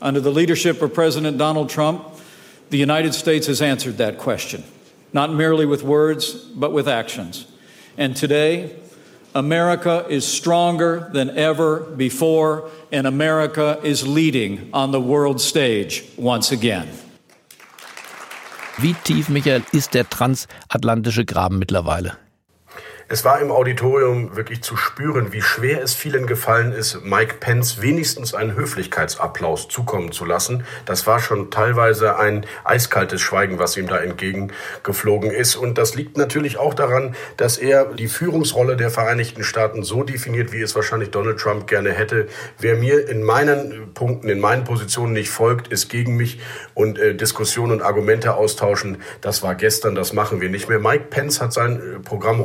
Under 0.00 0.22
the 0.22 0.30
leadership 0.30 0.80
of 0.82 0.92
President 0.92 1.38
Donald 1.38 1.70
Trump, 1.70 2.02
the 2.70 2.78
United 2.78 3.14
States 3.14 3.48
has 3.48 3.60
answered 3.60 3.98
that 3.98 4.18
question, 4.18 4.62
not 5.12 5.32
merely 5.32 5.66
with 5.66 5.82
words, 5.82 6.34
but 6.54 6.72
with 6.72 6.86
actions. 6.86 7.46
And 7.96 8.14
today, 8.16 8.70
America 9.38 10.04
is 10.08 10.26
stronger 10.26 11.08
than 11.12 11.30
ever 11.30 11.80
before, 11.96 12.68
and 12.92 13.06
America 13.06 13.78
is 13.82 14.06
leading 14.06 14.68
on 14.72 14.92
the 14.92 15.00
world 15.00 15.40
stage 15.40 16.04
once 16.16 16.52
again. 16.52 16.88
Wie 18.78 18.94
tief, 19.04 19.28
Michael, 19.28 19.62
ist 19.72 19.94
der 19.94 20.08
transatlantische 20.08 21.24
Graben 21.24 21.58
mittlerweile? 21.58 22.16
Es 23.10 23.24
war 23.24 23.40
im 23.40 23.50
Auditorium 23.50 24.36
wirklich 24.36 24.60
zu 24.60 24.76
spüren, 24.76 25.32
wie 25.32 25.40
schwer 25.40 25.82
es 25.82 25.94
vielen 25.94 26.26
gefallen 26.26 26.72
ist, 26.72 27.02
Mike 27.04 27.36
Pence 27.40 27.80
wenigstens 27.80 28.34
einen 28.34 28.54
Höflichkeitsapplaus 28.54 29.68
zukommen 29.68 30.12
zu 30.12 30.26
lassen. 30.26 30.64
Das 30.84 31.06
war 31.06 31.18
schon 31.18 31.50
teilweise 31.50 32.18
ein 32.18 32.44
eiskaltes 32.64 33.22
Schweigen, 33.22 33.58
was 33.58 33.78
ihm 33.78 33.86
da 33.86 33.96
entgegengeflogen 33.96 35.30
ist. 35.30 35.56
Und 35.56 35.78
das 35.78 35.94
liegt 35.94 36.18
natürlich 36.18 36.58
auch 36.58 36.74
daran, 36.74 37.16
dass 37.38 37.56
er 37.56 37.86
die 37.86 38.08
Führungsrolle 38.08 38.76
der 38.76 38.90
Vereinigten 38.90 39.42
Staaten 39.42 39.84
so 39.84 40.02
definiert, 40.02 40.52
wie 40.52 40.60
es 40.60 40.74
wahrscheinlich 40.74 41.10
Donald 41.10 41.40
Trump 41.40 41.66
gerne 41.66 41.92
hätte. 41.92 42.26
Wer 42.58 42.76
mir 42.76 43.08
in 43.08 43.22
meinen 43.22 43.94
Punkten, 43.94 44.28
in 44.28 44.38
meinen 44.38 44.64
Positionen 44.64 45.14
nicht 45.14 45.30
folgt, 45.30 45.68
ist 45.68 45.88
gegen 45.88 46.18
mich 46.18 46.40
und 46.74 46.98
äh, 46.98 47.14
Diskussionen 47.14 47.72
und 47.72 47.80
Argumente 47.80 48.34
austauschen. 48.34 48.98
Das 49.22 49.42
war 49.42 49.54
gestern, 49.54 49.94
das 49.94 50.12
machen 50.12 50.42
wir 50.42 50.50
nicht 50.50 50.68
mehr. 50.68 50.78
Mike 50.78 51.06
Pence 51.08 51.40
hat 51.40 51.54
sein 51.54 51.76
äh, 51.76 51.98
Programm 52.00 52.40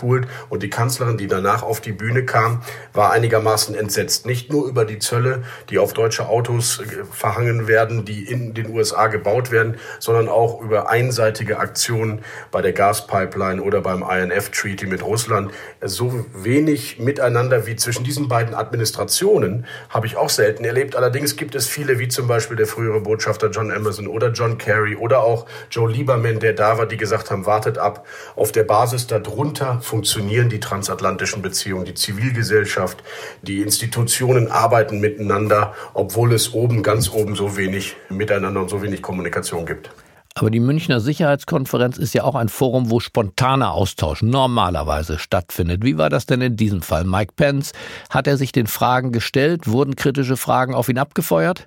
runtergespult 0.00 0.26
und 0.48 0.62
die 0.62 0.70
Kanzlerin, 0.70 1.16
die 1.16 1.26
danach 1.26 1.62
auf 1.62 1.80
die 1.80 1.92
Bühne 1.92 2.24
kam, 2.24 2.62
war 2.92 3.12
einigermaßen 3.12 3.74
entsetzt. 3.74 4.26
Nicht 4.26 4.52
nur 4.52 4.66
über 4.66 4.84
die 4.84 4.98
Zölle, 4.98 5.42
die 5.68 5.78
auf 5.78 5.92
deutsche 5.92 6.28
Autos 6.28 6.80
äh, 6.80 7.04
verhangen 7.10 7.68
werden, 7.68 8.04
die 8.04 8.24
in 8.24 8.54
den 8.54 8.70
USA 8.70 9.06
gebaut 9.08 9.50
werden, 9.50 9.76
sondern 9.98 10.28
auch 10.28 10.60
über 10.60 10.88
einseitige 10.88 11.58
Aktionen 11.58 12.22
bei 12.50 12.62
der 12.62 12.72
Gaspipeline 12.72 13.62
oder 13.62 13.80
beim 13.80 14.02
INF-Treaty 14.02 14.86
mit 14.86 15.02
Russland. 15.02 15.52
So 15.82 16.26
wenig 16.34 16.98
miteinander 16.98 17.66
wie 17.66 17.76
zwischen 17.76 18.04
diesen 18.04 18.28
beiden 18.28 18.54
Administrationen 18.54 19.66
habe 19.88 20.06
ich 20.06 20.16
auch 20.16 20.28
selten 20.28 20.64
erlebt. 20.64 20.96
Allerdings 20.96 21.36
gibt 21.36 21.54
es 21.54 21.66
viele, 21.66 21.98
wie 21.98 22.08
zum 22.08 22.26
Beispiel 22.26 22.56
der 22.56 22.66
frühere 22.66 23.00
Botschafter 23.00 23.50
John 23.50 23.70
Emerson 23.70 24.06
oder 24.06 24.30
John 24.30 24.58
Kerry 24.58 24.96
oder 24.96 25.22
auch 25.22 25.46
Joe 25.70 25.90
Lieberman, 25.90 26.40
der 26.40 26.52
da 26.52 26.78
war, 26.78 26.86
die 26.86 26.96
gesagt 26.96 27.30
haben, 27.30 27.46
wartet 27.46 27.78
ab. 27.78 28.06
Auf 28.36 28.52
der 28.52 28.64
Basis 28.64 29.06
darunter 29.06 29.80
funktionieren 29.90 30.48
die 30.48 30.60
transatlantischen 30.60 31.42
Beziehungen, 31.42 31.84
die 31.84 31.94
Zivilgesellschaft, 31.94 33.02
die 33.42 33.60
Institutionen 33.60 34.48
arbeiten 34.48 35.00
miteinander, 35.00 35.74
obwohl 35.94 36.32
es 36.32 36.54
oben, 36.54 36.84
ganz 36.84 37.10
oben 37.10 37.34
so 37.34 37.56
wenig 37.56 37.96
miteinander 38.08 38.60
und 38.60 38.70
so 38.70 38.82
wenig 38.82 39.02
Kommunikation 39.02 39.66
gibt. 39.66 39.90
Aber 40.34 40.50
die 40.50 40.60
Münchner 40.60 41.00
Sicherheitskonferenz 41.00 41.98
ist 41.98 42.14
ja 42.14 42.22
auch 42.22 42.36
ein 42.36 42.48
Forum, 42.48 42.88
wo 42.88 43.00
spontaner 43.00 43.72
Austausch 43.72 44.22
normalerweise 44.22 45.18
stattfindet. 45.18 45.84
Wie 45.84 45.98
war 45.98 46.08
das 46.08 46.24
denn 46.24 46.40
in 46.40 46.54
diesem 46.54 46.82
Fall? 46.82 47.04
Mike 47.04 47.32
Pence, 47.34 47.72
hat 48.10 48.28
er 48.28 48.36
sich 48.36 48.52
den 48.52 48.68
Fragen 48.68 49.10
gestellt? 49.10 49.66
Wurden 49.66 49.96
kritische 49.96 50.36
Fragen 50.36 50.72
auf 50.72 50.88
ihn 50.88 50.98
abgefeuert? 50.98 51.66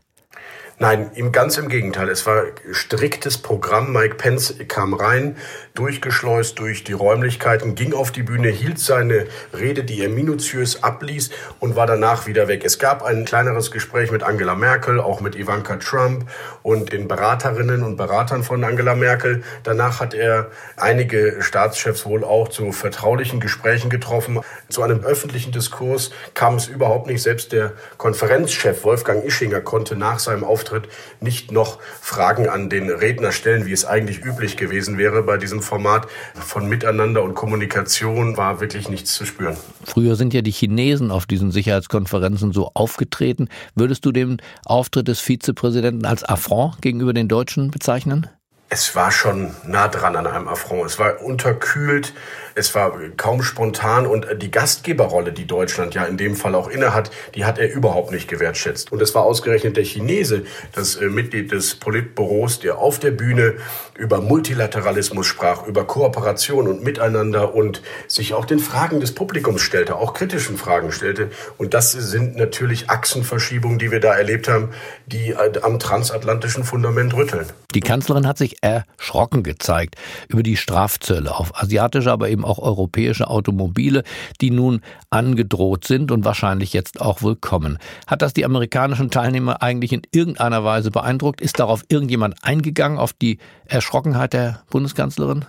Nein, 0.79 1.11
ganz 1.31 1.57
im 1.57 1.69
Gegenteil. 1.69 2.09
Es 2.09 2.25
war 2.25 2.43
striktes 2.73 3.37
Programm. 3.37 3.93
Mike 3.93 4.15
Pence 4.15 4.55
kam 4.67 4.93
rein, 4.93 5.37
durchgeschleust 5.75 6.59
durch 6.59 6.83
die 6.83 6.91
Räumlichkeiten, 6.91 7.75
ging 7.75 7.93
auf 7.93 8.11
die 8.11 8.23
Bühne, 8.23 8.49
hielt 8.49 8.79
seine 8.79 9.27
Rede, 9.57 9.85
die 9.85 10.01
er 10.01 10.09
minutiös 10.09 10.83
abließ 10.83 11.29
und 11.61 11.77
war 11.77 11.87
danach 11.87 12.27
wieder 12.27 12.49
weg. 12.49 12.63
Es 12.65 12.79
gab 12.79 13.01
ein 13.01 13.23
kleineres 13.23 13.71
Gespräch 13.71 14.11
mit 14.11 14.23
Angela 14.23 14.55
Merkel, 14.55 14.99
auch 14.99 15.21
mit 15.21 15.35
Ivanka 15.35 15.77
Trump 15.77 16.29
und 16.63 16.91
den 16.91 17.07
Beraterinnen 17.07 17.83
und 17.83 17.95
Beratern 17.95 18.43
von 18.43 18.61
Angela 18.65 18.95
Merkel. 18.95 19.43
Danach 19.63 20.01
hat 20.01 20.13
er 20.13 20.51
einige 20.75 21.37
Staatschefs 21.41 22.05
wohl 22.05 22.25
auch 22.25 22.49
zu 22.49 22.73
vertraulichen 22.73 23.39
Gesprächen 23.39 23.89
getroffen. 23.89 24.41
Zu 24.67 24.81
einem 24.81 25.05
öffentlichen 25.05 25.53
Diskurs 25.53 26.11
kam 26.33 26.55
es 26.55 26.67
überhaupt 26.67 27.07
nicht. 27.07 27.21
Selbst 27.21 27.53
der 27.53 27.71
Konferenzchef 27.97 28.83
Wolfgang 28.83 29.23
Ischinger 29.23 29.61
konnte 29.61 29.95
nach 29.95 30.19
seinem 30.24 30.44
Auftritt 30.44 30.63
Auftritt 30.63 30.89
nicht 31.20 31.51
noch 31.51 31.80
Fragen 32.01 32.50
an 32.50 32.70
den 32.70 32.89
Redner 32.89 33.32
stellen, 33.32 33.65
wie 33.65 33.72
es 33.72 33.86
eigentlich 33.86 34.24
üblich 34.24 34.58
gewesen 34.58 34.98
wäre 34.98 35.24
bei 35.24 35.38
diesem 35.38 35.62
Format. 35.62 36.08
Von 36.36 36.68
Miteinander 36.68 37.24
und 37.24 37.34
Kommunikation 37.34 38.38
war 38.38 38.60
wirklich 38.60 38.89
nichts 38.89 39.13
zu 39.13 39.25
spüren. 39.25 39.58
Früher 39.84 40.15
sind 40.15 40.34
ja 40.34 40.42
die 40.42 40.51
Chinesen 40.51 41.12
auf 41.12 41.25
diesen 41.25 41.51
Sicherheitskonferenzen 41.51 42.53
so 42.53 42.72
aufgetreten. 42.74 43.50
Würdest 43.75 44.06
du 44.06 44.12
den 44.12 44.42
Auftritt 44.65 45.08
des 45.08 45.20
Vizepräsidenten 45.20 46.06
als 46.06 46.24
Affront 46.24 46.82
gegenüber 46.82 47.13
den 47.13 47.27
Deutschen 47.27 47.72
bezeichnen? 47.72 48.27
Es 48.70 48.96
war 48.96 49.12
schon 49.12 49.51
nah 49.68 49.88
dran 49.88 50.15
an 50.15 50.25
einem 50.25 50.48
Affront. 50.48 50.88
Es 50.88 50.98
war 50.98 51.22
unterkühlt, 51.22 52.13
es 52.55 52.74
war 52.75 52.98
kaum 53.17 53.43
spontan 53.43 54.05
und 54.05 54.27
die 54.41 54.51
Gastgeberrolle, 54.51 55.31
die 55.33 55.45
Deutschland 55.45 55.93
ja 55.95 56.05
in 56.05 56.17
dem 56.17 56.36
Fall 56.36 56.55
auch 56.55 56.69
innehat, 56.69 57.12
die 57.36 57.45
hat 57.45 57.57
er 57.57 57.72
überhaupt 57.72 58.12
nicht 58.12 58.27
gewertschätzt. 58.27 58.91
Und 58.91 59.01
es 59.01 59.15
war 59.15 59.24
ausgerechnet 59.24 59.77
der 59.77 59.83
Chinese, 59.83 60.43
das 60.74 60.95
äh, 60.95 61.05
Mitglied 61.05 61.51
des 61.51 61.75
Politbüros, 61.75 62.60
der 62.60 62.77
auf 62.77 63.00
der 63.00 63.12
Bühne 63.12 63.55
über 63.98 64.22
Multilateralismus 64.22 65.27
sprach, 65.27 65.67
über 65.67 65.86
Kooperation 65.86 66.68
und 66.68 66.83
Miteinander 66.83 67.53
und 67.53 67.81
sich 68.07 68.33
auch 68.33 68.46
den 68.46 68.59
Fragen 68.59 69.00
des 69.00 69.13
Publikums 69.13 69.61
stellte, 69.61 69.96
auch 69.96 70.13
kritischen 70.13 70.57
Fragen 70.57 70.92
stellte. 70.92 71.29
Und 71.57 71.74
das 71.74 71.92
sind 71.92 72.35
natürlich 72.35 72.89
Achsenverschiebungen, 72.89 73.79
die 73.79 73.92
wir 73.92 74.00
da 74.00 74.13
erlebt 74.13 74.48
haben, 74.48 74.70
die 75.05 75.31
äh, 75.31 75.59
am 75.61 75.79
transatlantischen 75.79 76.63
Fundament 76.63 77.13
rütteln. 77.13 77.46
Die 77.74 77.79
Kanzlerin 77.79 78.27
hat 78.27 78.37
sich 78.37 78.57
erschrocken 78.61 79.44
gezeigt 79.44 79.96
über 80.27 80.44
die 80.44 80.57
Strafzölle 80.57 81.35
auf 81.35 81.61
asiatische, 81.61 82.11
aber 82.11 82.29
eben 82.44 82.46
auch 82.46 82.60
europäische 82.60 83.29
Automobile, 83.29 84.03
die 84.42 84.51
nun 84.51 84.82
angedroht 85.10 85.86
sind 85.86 86.12
und 86.12 86.25
wahrscheinlich 86.25 86.74
jetzt 86.74 87.01
auch 87.01 87.22
wohl 87.22 87.36
kommen. 87.36 87.77
Hat 88.08 88.22
das 88.22 88.34
die 88.34 88.46
amerikanischen 88.46 89.10
Teilnehmer 89.10 89.62
eigentlich 89.62 89.94
in 89.94 90.01
irgendeiner 90.12 90.64
Weise 90.64 90.92
beeindruckt? 90.92 91.42
Ist 91.42 91.60
darauf 91.60 91.84
irgendjemand 91.90 92.36
eingegangen, 92.44 92.98
auf 92.98 93.14
die 93.14 93.40
Erschrockenheit 93.66 94.34
der 94.34 94.62
Bundeskanzlerin? 94.70 95.46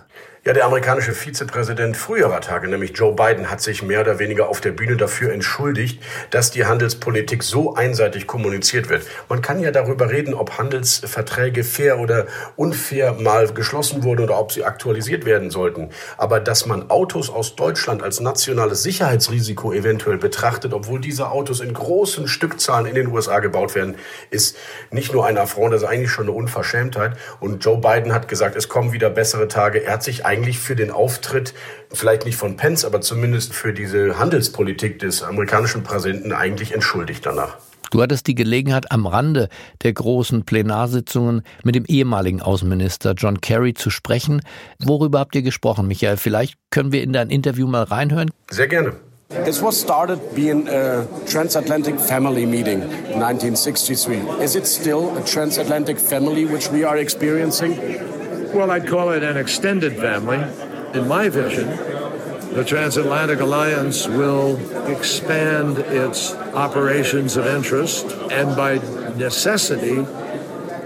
Ja, 0.47 0.53
der 0.53 0.65
amerikanische 0.65 1.13
Vizepräsident 1.13 1.97
früherer 1.97 2.39
Tage, 2.39 2.67
nämlich 2.67 2.95
Joe 2.95 3.15
Biden, 3.15 3.49
hat 3.49 3.61
sich 3.61 3.81
mehr 3.81 4.01
oder 4.01 4.19
weniger 4.19 4.47
auf 4.47 4.61
der 4.61 4.73
Bühne 4.73 4.95
dafür 4.95 5.33
entschuldigt, 5.33 6.03
dass 6.29 6.51
die 6.51 6.67
Handelspolitik 6.67 7.41
so 7.41 7.73
einseitig 7.73 8.27
kommuniziert 8.27 8.89
wird. 8.89 9.07
Man 9.27 9.41
kann 9.41 9.59
ja 9.59 9.71
darüber 9.71 10.11
reden, 10.11 10.35
ob 10.35 10.59
Handelsverträge 10.59 11.63
fair 11.63 11.97
oder 11.97 12.27
unfair 12.57 13.13
mal 13.13 13.47
geschlossen 13.53 14.03
wurden 14.03 14.21
oder 14.21 14.39
ob 14.39 14.51
sie 14.51 14.63
aktualisiert 14.63 15.25
werden 15.25 15.49
sollten. 15.49 15.89
Aber 16.15 16.39
dass 16.39 16.67
man 16.67 16.91
Autos 16.91 17.31
aus 17.31 17.55
Deutschland 17.55 18.03
als 18.03 18.19
nationales 18.19 18.83
Sicherheitsrisiko 18.83 19.73
eventuell 19.73 20.19
betrachtet, 20.19 20.75
obwohl 20.75 21.01
diese 21.01 21.31
Autos 21.31 21.59
in 21.59 21.73
großen 21.73 22.27
Stückzahlen 22.27 22.85
in 22.85 22.93
den 22.93 23.07
USA 23.07 23.39
gebaut 23.39 23.73
werden, 23.73 23.95
ist 24.29 24.57
nicht 24.91 25.11
nur 25.11 25.25
ein 25.25 25.39
Affront, 25.39 25.73
das 25.73 25.81
ist 25.81 25.87
eigentlich 25.87 26.11
schon 26.11 26.25
eine 26.25 26.33
Unverschämtheit. 26.33 27.17
Und 27.39 27.65
Joe 27.65 27.79
Biden 27.79 28.13
hat 28.13 28.27
gesagt, 28.27 28.55
es 28.55 28.69
kommen 28.69 28.93
wieder 28.93 29.09
bessere 29.09 29.47
Tage. 29.47 29.83
Er 29.83 29.93
hat 29.93 30.03
sich 30.03 30.23
eigentlich 30.35 30.59
für 30.59 30.75
den 30.75 30.91
Auftritt, 30.91 31.53
vielleicht 31.91 32.25
nicht 32.25 32.35
von 32.35 32.57
Pence, 32.57 32.83
aber 32.83 33.01
zumindest 33.01 33.53
für 33.53 33.73
diese 33.73 34.19
Handelspolitik 34.19 34.99
des 34.99 35.23
amerikanischen 35.23 35.83
Präsidenten 35.83 36.33
eigentlich 36.33 36.73
entschuldigt 36.73 37.25
danach. 37.25 37.57
Du 37.91 38.01
hattest 38.01 38.27
die 38.27 38.35
Gelegenheit, 38.35 38.91
am 38.91 39.07
Rande 39.07 39.47
der 39.83 39.93
großen 39.93 40.43
Plenarsitzungen 40.43 41.43
mit 41.63 41.75
dem 41.75 41.85
ehemaligen 41.85 42.41
Außenminister 42.41 43.13
John 43.13 43.39
Kerry 43.39 43.73
zu 43.73 43.89
sprechen. 43.89 44.41
Worüber 44.83 45.19
habt 45.19 45.35
ihr 45.35 45.43
gesprochen, 45.43 45.87
Michael? 45.87 46.17
Vielleicht 46.17 46.55
können 46.71 46.91
wir 46.91 47.03
in 47.03 47.13
dein 47.13 47.29
Interview 47.29 47.67
mal 47.67 47.83
reinhören. 47.83 48.31
Sehr 48.51 48.67
gerne. 48.67 48.93
This 49.45 49.61
was 49.61 49.79
started 49.79 50.19
being 50.35 50.67
a 50.67 51.05
transatlantic 51.31 51.99
family 51.99 52.45
meeting 52.45 52.81
in 52.81 53.21
1963. 53.21 54.19
Is 54.41 54.55
it 54.55 54.67
still 54.67 55.11
a 55.17 55.21
transatlantic 55.21 55.99
family 55.99 56.45
which 56.45 56.71
we 56.71 56.85
are 56.85 56.97
experiencing? 56.97 57.79
Well, 58.55 58.71
I'd 58.71 58.87
call 58.87 59.09
it 59.09 59.21
an 59.21 59.35
extended 59.35 59.97
family. 59.97 60.37
In 60.97 61.09
my 61.09 61.27
vision, 61.27 61.67
the 62.53 62.63
transatlantic 62.65 63.41
alliance 63.41 64.07
will 64.07 64.55
expand 64.89 65.79
its 65.79 66.33
operations 66.33 67.35
of 67.35 67.47
interest 67.47 68.05
and 68.31 68.55
by 68.55 68.75
necessity 69.17 70.05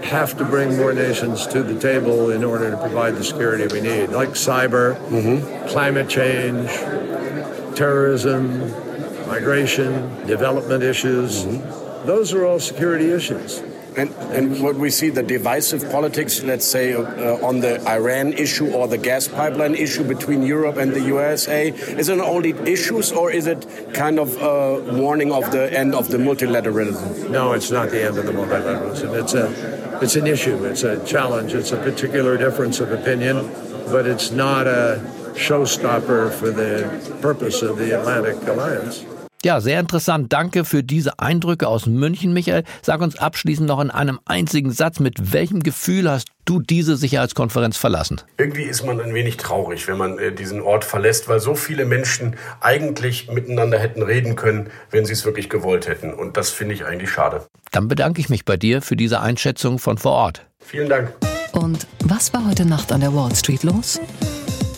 have 0.02 0.36
to 0.38 0.44
bring 0.44 0.76
more 0.78 0.92
nations 0.92 1.46
to 1.46 1.62
the 1.62 1.78
table 1.78 2.30
in 2.30 2.42
order 2.42 2.72
to 2.72 2.76
provide 2.76 3.14
the 3.14 3.22
security 3.22 3.72
we 3.72 3.80
need, 3.80 4.08
like 4.08 4.30
cyber, 4.30 4.96
mm-hmm. 5.06 5.68
climate 5.68 6.08
change, 6.08 6.68
terrorism, 7.76 8.68
migration, 9.28 10.26
development 10.26 10.82
issues. 10.82 11.44
Mm-hmm. 11.44 12.06
Those 12.08 12.34
are 12.34 12.44
all 12.44 12.58
security 12.58 13.12
issues. 13.12 13.62
And, 13.96 14.10
and 14.32 14.62
what 14.62 14.76
we 14.76 14.90
see, 14.90 15.10
the 15.10 15.22
divisive 15.22 15.90
politics, 15.90 16.42
let's 16.42 16.64
say, 16.64 16.94
uh, 16.94 17.46
on 17.46 17.60
the 17.60 17.80
Iran 17.88 18.32
issue 18.32 18.72
or 18.72 18.86
the 18.86 18.98
gas 18.98 19.26
pipeline 19.28 19.74
issue 19.74 20.04
between 20.04 20.42
Europe 20.42 20.76
and 20.76 20.92
the 20.92 21.00
USA, 21.00 21.68
is 21.68 22.08
it 22.08 22.20
only 22.20 22.50
issues 22.70 23.12
or 23.12 23.30
is 23.32 23.46
it 23.46 23.66
kind 23.94 24.18
of 24.18 24.36
a 24.40 25.00
warning 25.00 25.32
of 25.32 25.50
the 25.50 25.72
end 25.76 25.94
of 25.94 26.08
the 26.08 26.18
multilateralism? 26.18 27.30
No, 27.30 27.52
it's 27.52 27.70
not 27.70 27.90
the 27.90 28.04
end 28.04 28.18
of 28.18 28.26
the 28.26 28.32
multilateralism. 28.32 29.20
It's 29.20 29.34
a, 29.34 30.00
it's 30.02 30.16
an 30.16 30.26
issue. 30.26 30.64
It's 30.64 30.84
a 30.84 31.04
challenge. 31.04 31.54
It's 31.54 31.72
a 31.72 31.76
particular 31.76 32.36
difference 32.36 32.80
of 32.80 32.92
opinion, 32.92 33.50
but 33.86 34.06
it's 34.06 34.30
not 34.30 34.66
a 34.66 35.00
showstopper 35.34 36.32
for 36.32 36.50
the 36.50 37.18
purpose 37.20 37.62
of 37.62 37.76
the 37.78 37.98
Atlantic 37.98 38.46
Alliance. 38.46 39.04
Ja, 39.42 39.62
sehr 39.62 39.80
interessant. 39.80 40.34
Danke 40.34 40.66
für 40.66 40.82
diese 40.82 41.18
Eindrücke 41.18 41.66
aus 41.66 41.86
München, 41.86 42.34
Michael. 42.34 42.64
Sag 42.82 43.00
uns 43.00 43.18
abschließend 43.18 43.66
noch 43.66 43.80
in 43.80 43.90
einem 43.90 44.20
einzigen 44.26 44.70
Satz, 44.70 45.00
mit 45.00 45.32
welchem 45.32 45.62
Gefühl 45.62 46.10
hast 46.10 46.28
du 46.44 46.60
diese 46.60 46.94
Sicherheitskonferenz 46.98 47.78
verlassen? 47.78 48.20
Irgendwie 48.36 48.64
ist 48.64 48.84
man 48.84 49.00
ein 49.00 49.14
wenig 49.14 49.38
traurig, 49.38 49.88
wenn 49.88 49.96
man 49.96 50.18
äh, 50.18 50.30
diesen 50.30 50.60
Ort 50.60 50.84
verlässt, 50.84 51.28
weil 51.28 51.40
so 51.40 51.54
viele 51.54 51.86
Menschen 51.86 52.36
eigentlich 52.60 53.30
miteinander 53.30 53.78
hätten 53.78 54.02
reden 54.02 54.36
können, 54.36 54.68
wenn 54.90 55.06
sie 55.06 55.14
es 55.14 55.24
wirklich 55.24 55.48
gewollt 55.48 55.88
hätten. 55.88 56.12
Und 56.12 56.36
das 56.36 56.50
finde 56.50 56.74
ich 56.74 56.84
eigentlich 56.84 57.10
schade. 57.10 57.46
Dann 57.70 57.88
bedanke 57.88 58.20
ich 58.20 58.28
mich 58.28 58.44
bei 58.44 58.58
dir 58.58 58.82
für 58.82 58.96
diese 58.96 59.20
Einschätzung 59.20 59.78
von 59.78 59.96
vor 59.96 60.12
Ort. 60.12 60.44
Vielen 60.58 60.90
Dank. 60.90 61.14
Und 61.52 61.86
was 62.04 62.34
war 62.34 62.46
heute 62.46 62.66
Nacht 62.66 62.92
an 62.92 63.00
der 63.00 63.14
Wall 63.14 63.34
Street 63.34 63.62
los? 63.62 63.98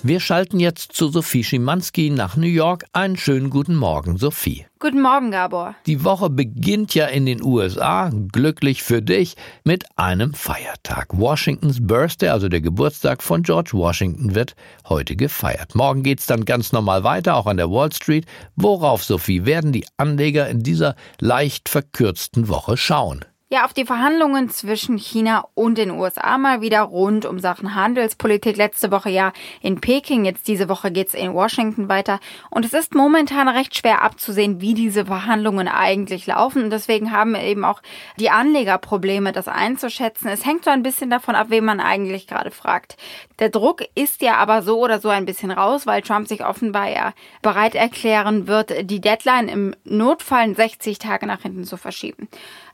Wir 0.04 0.18
schalten 0.18 0.58
jetzt 0.58 0.94
zu 0.94 1.06
Sophie 1.10 1.44
Schimanski 1.44 2.10
nach 2.10 2.36
New 2.36 2.48
York. 2.48 2.84
Einen 2.92 3.16
schönen 3.16 3.50
guten 3.50 3.76
Morgen, 3.76 4.16
Sophie. 4.16 4.66
Guten 4.80 5.00
Morgen, 5.00 5.30
Gabor. 5.30 5.76
Die 5.86 6.02
Woche 6.02 6.28
beginnt 6.28 6.92
ja 6.96 7.06
in 7.06 7.24
den 7.24 7.40
USA, 7.40 8.10
glücklich 8.32 8.82
für 8.82 9.00
dich, 9.00 9.36
mit 9.62 9.84
einem 9.94 10.34
Feiertag. 10.34 11.16
Washingtons 11.16 11.86
Birthday, 11.86 12.30
also 12.30 12.48
der 12.48 12.60
Geburtstag 12.60 13.22
von 13.22 13.44
George 13.44 13.70
Washington, 13.74 14.34
wird 14.34 14.56
heute 14.88 15.14
gefeiert. 15.14 15.76
Morgen 15.76 16.02
geht's 16.02 16.26
dann 16.26 16.44
ganz 16.46 16.72
normal 16.72 17.04
weiter, 17.04 17.36
auch 17.36 17.46
an 17.46 17.58
der 17.58 17.70
Wall 17.70 17.92
Street. 17.92 18.26
Worauf, 18.56 19.04
Sophie, 19.04 19.44
werden 19.44 19.70
die 19.70 19.86
Anleger 19.98 20.48
in 20.48 20.64
dieser 20.64 20.96
leicht 21.20 21.68
verkürzten 21.68 22.48
Woche 22.48 22.76
schauen? 22.76 23.24
Ja, 23.52 23.66
auf 23.66 23.74
die 23.74 23.84
Verhandlungen 23.84 24.48
zwischen 24.48 24.96
China 24.96 25.46
und 25.52 25.76
den 25.76 25.90
USA 25.90 26.38
mal 26.38 26.62
wieder 26.62 26.80
rund 26.80 27.26
um 27.26 27.38
Sachen 27.38 27.74
Handelspolitik. 27.74 28.56
Letzte 28.56 28.90
Woche 28.90 29.10
ja 29.10 29.34
in 29.60 29.78
Peking, 29.78 30.24
jetzt 30.24 30.48
diese 30.48 30.70
Woche 30.70 30.90
geht's 30.90 31.12
in 31.12 31.34
Washington 31.34 31.90
weiter. 31.90 32.18
Und 32.48 32.64
es 32.64 32.72
ist 32.72 32.94
momentan 32.94 33.48
recht 33.48 33.76
schwer 33.76 34.00
abzusehen, 34.00 34.62
wie 34.62 34.72
diese 34.72 35.04
Verhandlungen 35.04 35.68
eigentlich 35.68 36.26
laufen. 36.26 36.64
Und 36.64 36.70
deswegen 36.70 37.12
haben 37.12 37.34
eben 37.34 37.66
auch 37.66 37.82
die 38.18 38.30
Anleger 38.30 38.78
Probleme, 38.78 39.32
das 39.32 39.48
einzuschätzen. 39.48 40.28
Es 40.28 40.46
hängt 40.46 40.64
so 40.64 40.70
ein 40.70 40.82
bisschen 40.82 41.10
davon 41.10 41.34
ab, 41.34 41.48
wen 41.50 41.66
man 41.66 41.80
eigentlich 41.80 42.26
gerade 42.26 42.52
fragt. 42.52 42.96
Der 43.38 43.50
Druck 43.50 43.82
ist 43.94 44.22
ja 44.22 44.36
aber 44.36 44.62
so 44.62 44.80
oder 44.80 44.98
so 44.98 45.10
ein 45.10 45.26
bisschen 45.26 45.50
raus, 45.50 45.86
weil 45.86 46.00
Trump 46.00 46.26
sich 46.26 46.42
offenbar 46.42 46.88
ja 46.88 47.12
bereit 47.42 47.74
erklären 47.74 48.46
wird, 48.46 48.90
die 48.90 49.02
Deadline 49.02 49.48
im 49.48 49.76
Notfall 49.84 50.54
60 50.54 50.98
Tage 50.98 51.26
nach 51.26 51.42
hinten 51.42 51.64
zu 51.64 51.76
verschieben. 51.76 52.28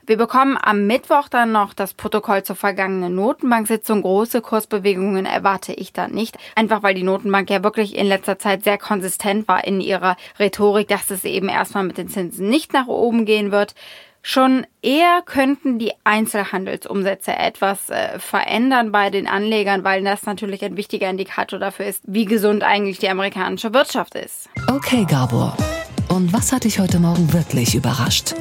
Wir 0.09 0.17
bekommen 0.17 0.57
am 0.59 0.87
Mittwoch 0.87 1.29
dann 1.29 1.51
noch 1.51 1.75
das 1.75 1.93
Protokoll 1.93 2.41
zur 2.41 2.55
vergangenen 2.55 3.13
Notenbank-Sitzung. 3.13 4.01
Große 4.01 4.41
Kursbewegungen 4.41 5.27
erwarte 5.27 5.71
ich 5.71 5.93
da 5.93 6.07
nicht. 6.07 6.35
Einfach 6.55 6.81
weil 6.81 6.95
die 6.95 7.03
Notenbank 7.03 7.47
ja 7.51 7.63
wirklich 7.63 7.95
in 7.95 8.07
letzter 8.07 8.39
Zeit 8.39 8.63
sehr 8.63 8.79
konsistent 8.79 9.47
war 9.47 9.65
in 9.65 9.81
ihrer 9.81 10.17
Rhetorik, 10.39 10.87
dass 10.87 11.11
es 11.11 11.25
eben 11.25 11.47
erstmal 11.47 11.83
mit 11.83 11.99
den 11.99 12.09
Zinsen 12.09 12.49
nicht 12.49 12.73
nach 12.73 12.87
oben 12.87 13.25
gehen 13.25 13.51
wird. 13.51 13.75
Schon 14.23 14.65
eher 14.81 15.21
könnten 15.23 15.77
die 15.77 15.91
Einzelhandelsumsätze 16.05 17.33
etwas 17.33 17.91
äh, 17.91 18.17
verändern 18.17 18.91
bei 18.91 19.11
den 19.11 19.27
Anlegern, 19.27 19.83
weil 19.83 20.03
das 20.03 20.23
natürlich 20.23 20.65
ein 20.65 20.75
wichtiger 20.75 21.07
Indikator 21.07 21.59
dafür 21.59 21.85
ist, 21.85 22.01
wie 22.07 22.25
gesund 22.25 22.63
eigentlich 22.63 22.97
die 22.97 23.09
amerikanische 23.09 23.75
Wirtschaft 23.75 24.15
ist. 24.15 24.49
Okay, 24.71 25.05
Gabor. 25.07 25.55
Und 26.07 26.33
was 26.33 26.51
hat 26.51 26.63
dich 26.63 26.79
heute 26.79 26.99
Morgen 26.99 27.31
wirklich 27.31 27.75
überrascht? 27.75 28.33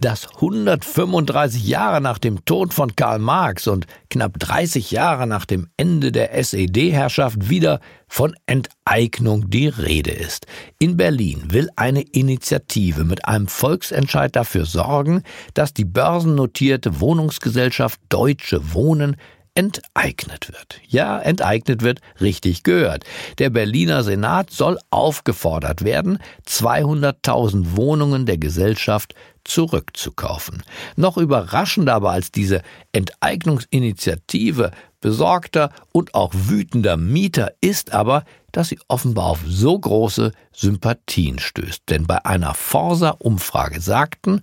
Dass 0.00 0.28
135 0.36 1.66
Jahre 1.66 2.00
nach 2.00 2.18
dem 2.18 2.44
Tod 2.44 2.74
von 2.74 2.94
Karl 2.96 3.18
Marx 3.18 3.66
und 3.66 3.86
knapp 4.10 4.38
30 4.38 4.90
Jahre 4.90 5.26
nach 5.26 5.46
dem 5.46 5.68
Ende 5.76 6.12
der 6.12 6.34
SED-Herrschaft 6.34 7.48
wieder 7.48 7.80
von 8.08 8.34
Enteignung 8.46 9.50
die 9.50 9.68
Rede 9.68 10.12
ist. 10.12 10.46
In 10.78 10.96
Berlin 10.96 11.44
will 11.48 11.68
eine 11.76 12.02
Initiative 12.02 13.04
mit 13.04 13.26
einem 13.26 13.48
Volksentscheid 13.48 14.34
dafür 14.36 14.64
sorgen, 14.64 15.22
dass 15.54 15.74
die 15.74 15.84
börsennotierte 15.84 17.00
Wohnungsgesellschaft 17.00 18.00
Deutsche 18.08 18.72
Wohnen 18.74 19.16
enteignet 19.56 20.48
wird. 20.48 20.80
Ja, 20.86 21.18
enteignet 21.18 21.82
wird, 21.82 22.00
richtig 22.20 22.62
gehört. 22.62 23.04
Der 23.38 23.50
Berliner 23.50 24.04
Senat 24.04 24.50
soll 24.50 24.78
aufgefordert 24.90 25.82
werden, 25.82 26.18
200.000 26.46 27.76
Wohnungen 27.76 28.26
der 28.26 28.38
Gesellschaft 28.38 29.14
zurückzukaufen. 29.44 30.62
Noch 30.96 31.16
überraschender 31.16 31.94
aber 31.94 32.10
als 32.10 32.30
diese 32.30 32.62
Enteignungsinitiative 32.92 34.72
besorgter 35.00 35.70
und 35.92 36.14
auch 36.14 36.32
wütender 36.34 36.96
Mieter 36.96 37.52
ist 37.60 37.92
aber, 37.92 38.24
dass 38.52 38.68
sie 38.68 38.78
offenbar 38.88 39.26
auf 39.26 39.40
so 39.46 39.78
große 39.78 40.32
Sympathien 40.52 41.38
stößt. 41.38 41.82
Denn 41.88 42.06
bei 42.06 42.24
einer 42.24 42.54
Forsa-Umfrage 42.54 43.80
sagten, 43.80 44.40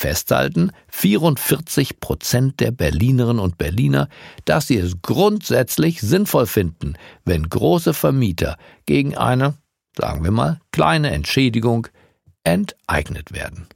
festhalten, 0.00 0.72
44 0.88 2.00
Prozent 2.00 2.58
der 2.58 2.70
Berlinerinnen 2.70 3.38
und 3.38 3.58
Berliner, 3.58 4.08
dass 4.46 4.66
sie 4.66 4.78
es 4.78 5.02
grundsätzlich 5.02 6.00
sinnvoll 6.00 6.46
finden, 6.46 6.94
wenn 7.26 7.48
große 7.48 7.92
Vermieter 7.92 8.56
gegen 8.86 9.16
eine, 9.16 9.54
sagen 9.96 10.24
wir 10.24 10.30
mal, 10.30 10.58
kleine 10.72 11.10
Entschädigung 11.10 11.86
enteignet 12.44 13.32
werden. 13.32 13.68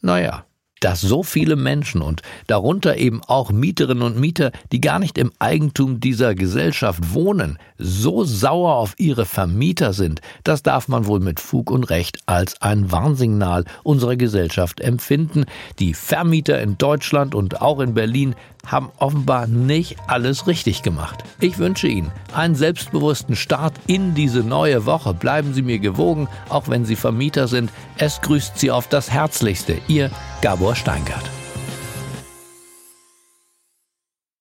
Naja, 0.00 0.46
dass 0.84 1.00
so 1.00 1.22
viele 1.22 1.56
Menschen 1.56 2.02
und 2.02 2.22
darunter 2.46 2.96
eben 2.96 3.22
auch 3.26 3.52
Mieterinnen 3.52 4.02
und 4.02 4.18
Mieter, 4.18 4.52
die 4.72 4.80
gar 4.80 4.98
nicht 4.98 5.16
im 5.16 5.32
Eigentum 5.38 6.00
dieser 6.00 6.34
Gesellschaft 6.34 7.14
wohnen, 7.14 7.58
so 7.78 8.24
sauer 8.24 8.76
auf 8.76 8.94
ihre 8.98 9.24
Vermieter 9.24 9.92
sind, 9.92 10.20
das 10.44 10.62
darf 10.62 10.88
man 10.88 11.06
wohl 11.06 11.20
mit 11.20 11.40
Fug 11.40 11.70
und 11.70 11.84
Recht 11.84 12.18
als 12.26 12.60
ein 12.60 12.90
Warnsignal 12.90 13.64
unserer 13.84 14.16
Gesellschaft 14.16 14.80
empfinden. 14.80 15.44
Die 15.78 15.94
Vermieter 15.94 16.60
in 16.60 16.78
Deutschland 16.78 17.34
und 17.34 17.62
auch 17.62 17.80
in 17.80 17.94
Berlin 17.94 18.34
haben 18.66 18.90
offenbar 18.98 19.46
nicht 19.46 19.96
alles 20.06 20.46
richtig 20.46 20.82
gemacht. 20.82 21.24
Ich 21.40 21.58
wünsche 21.58 21.88
Ihnen 21.88 22.12
einen 22.34 22.54
selbstbewussten 22.54 23.36
Start 23.36 23.74
in 23.86 24.14
diese 24.14 24.40
neue 24.40 24.86
Woche. 24.86 25.14
Bleiben 25.14 25.52
Sie 25.54 25.62
mir 25.62 25.78
gewogen, 25.78 26.28
auch 26.48 26.68
wenn 26.68 26.84
Sie 26.84 26.96
Vermieter 26.96 27.48
sind. 27.48 27.70
Es 27.98 28.20
grüßt 28.20 28.58
Sie 28.58 28.70
auf 28.70 28.88
das 28.88 29.10
Herzlichste. 29.10 29.78
Ihr 29.88 30.10
Gabor 30.40 30.74
Steingart. 30.74 31.41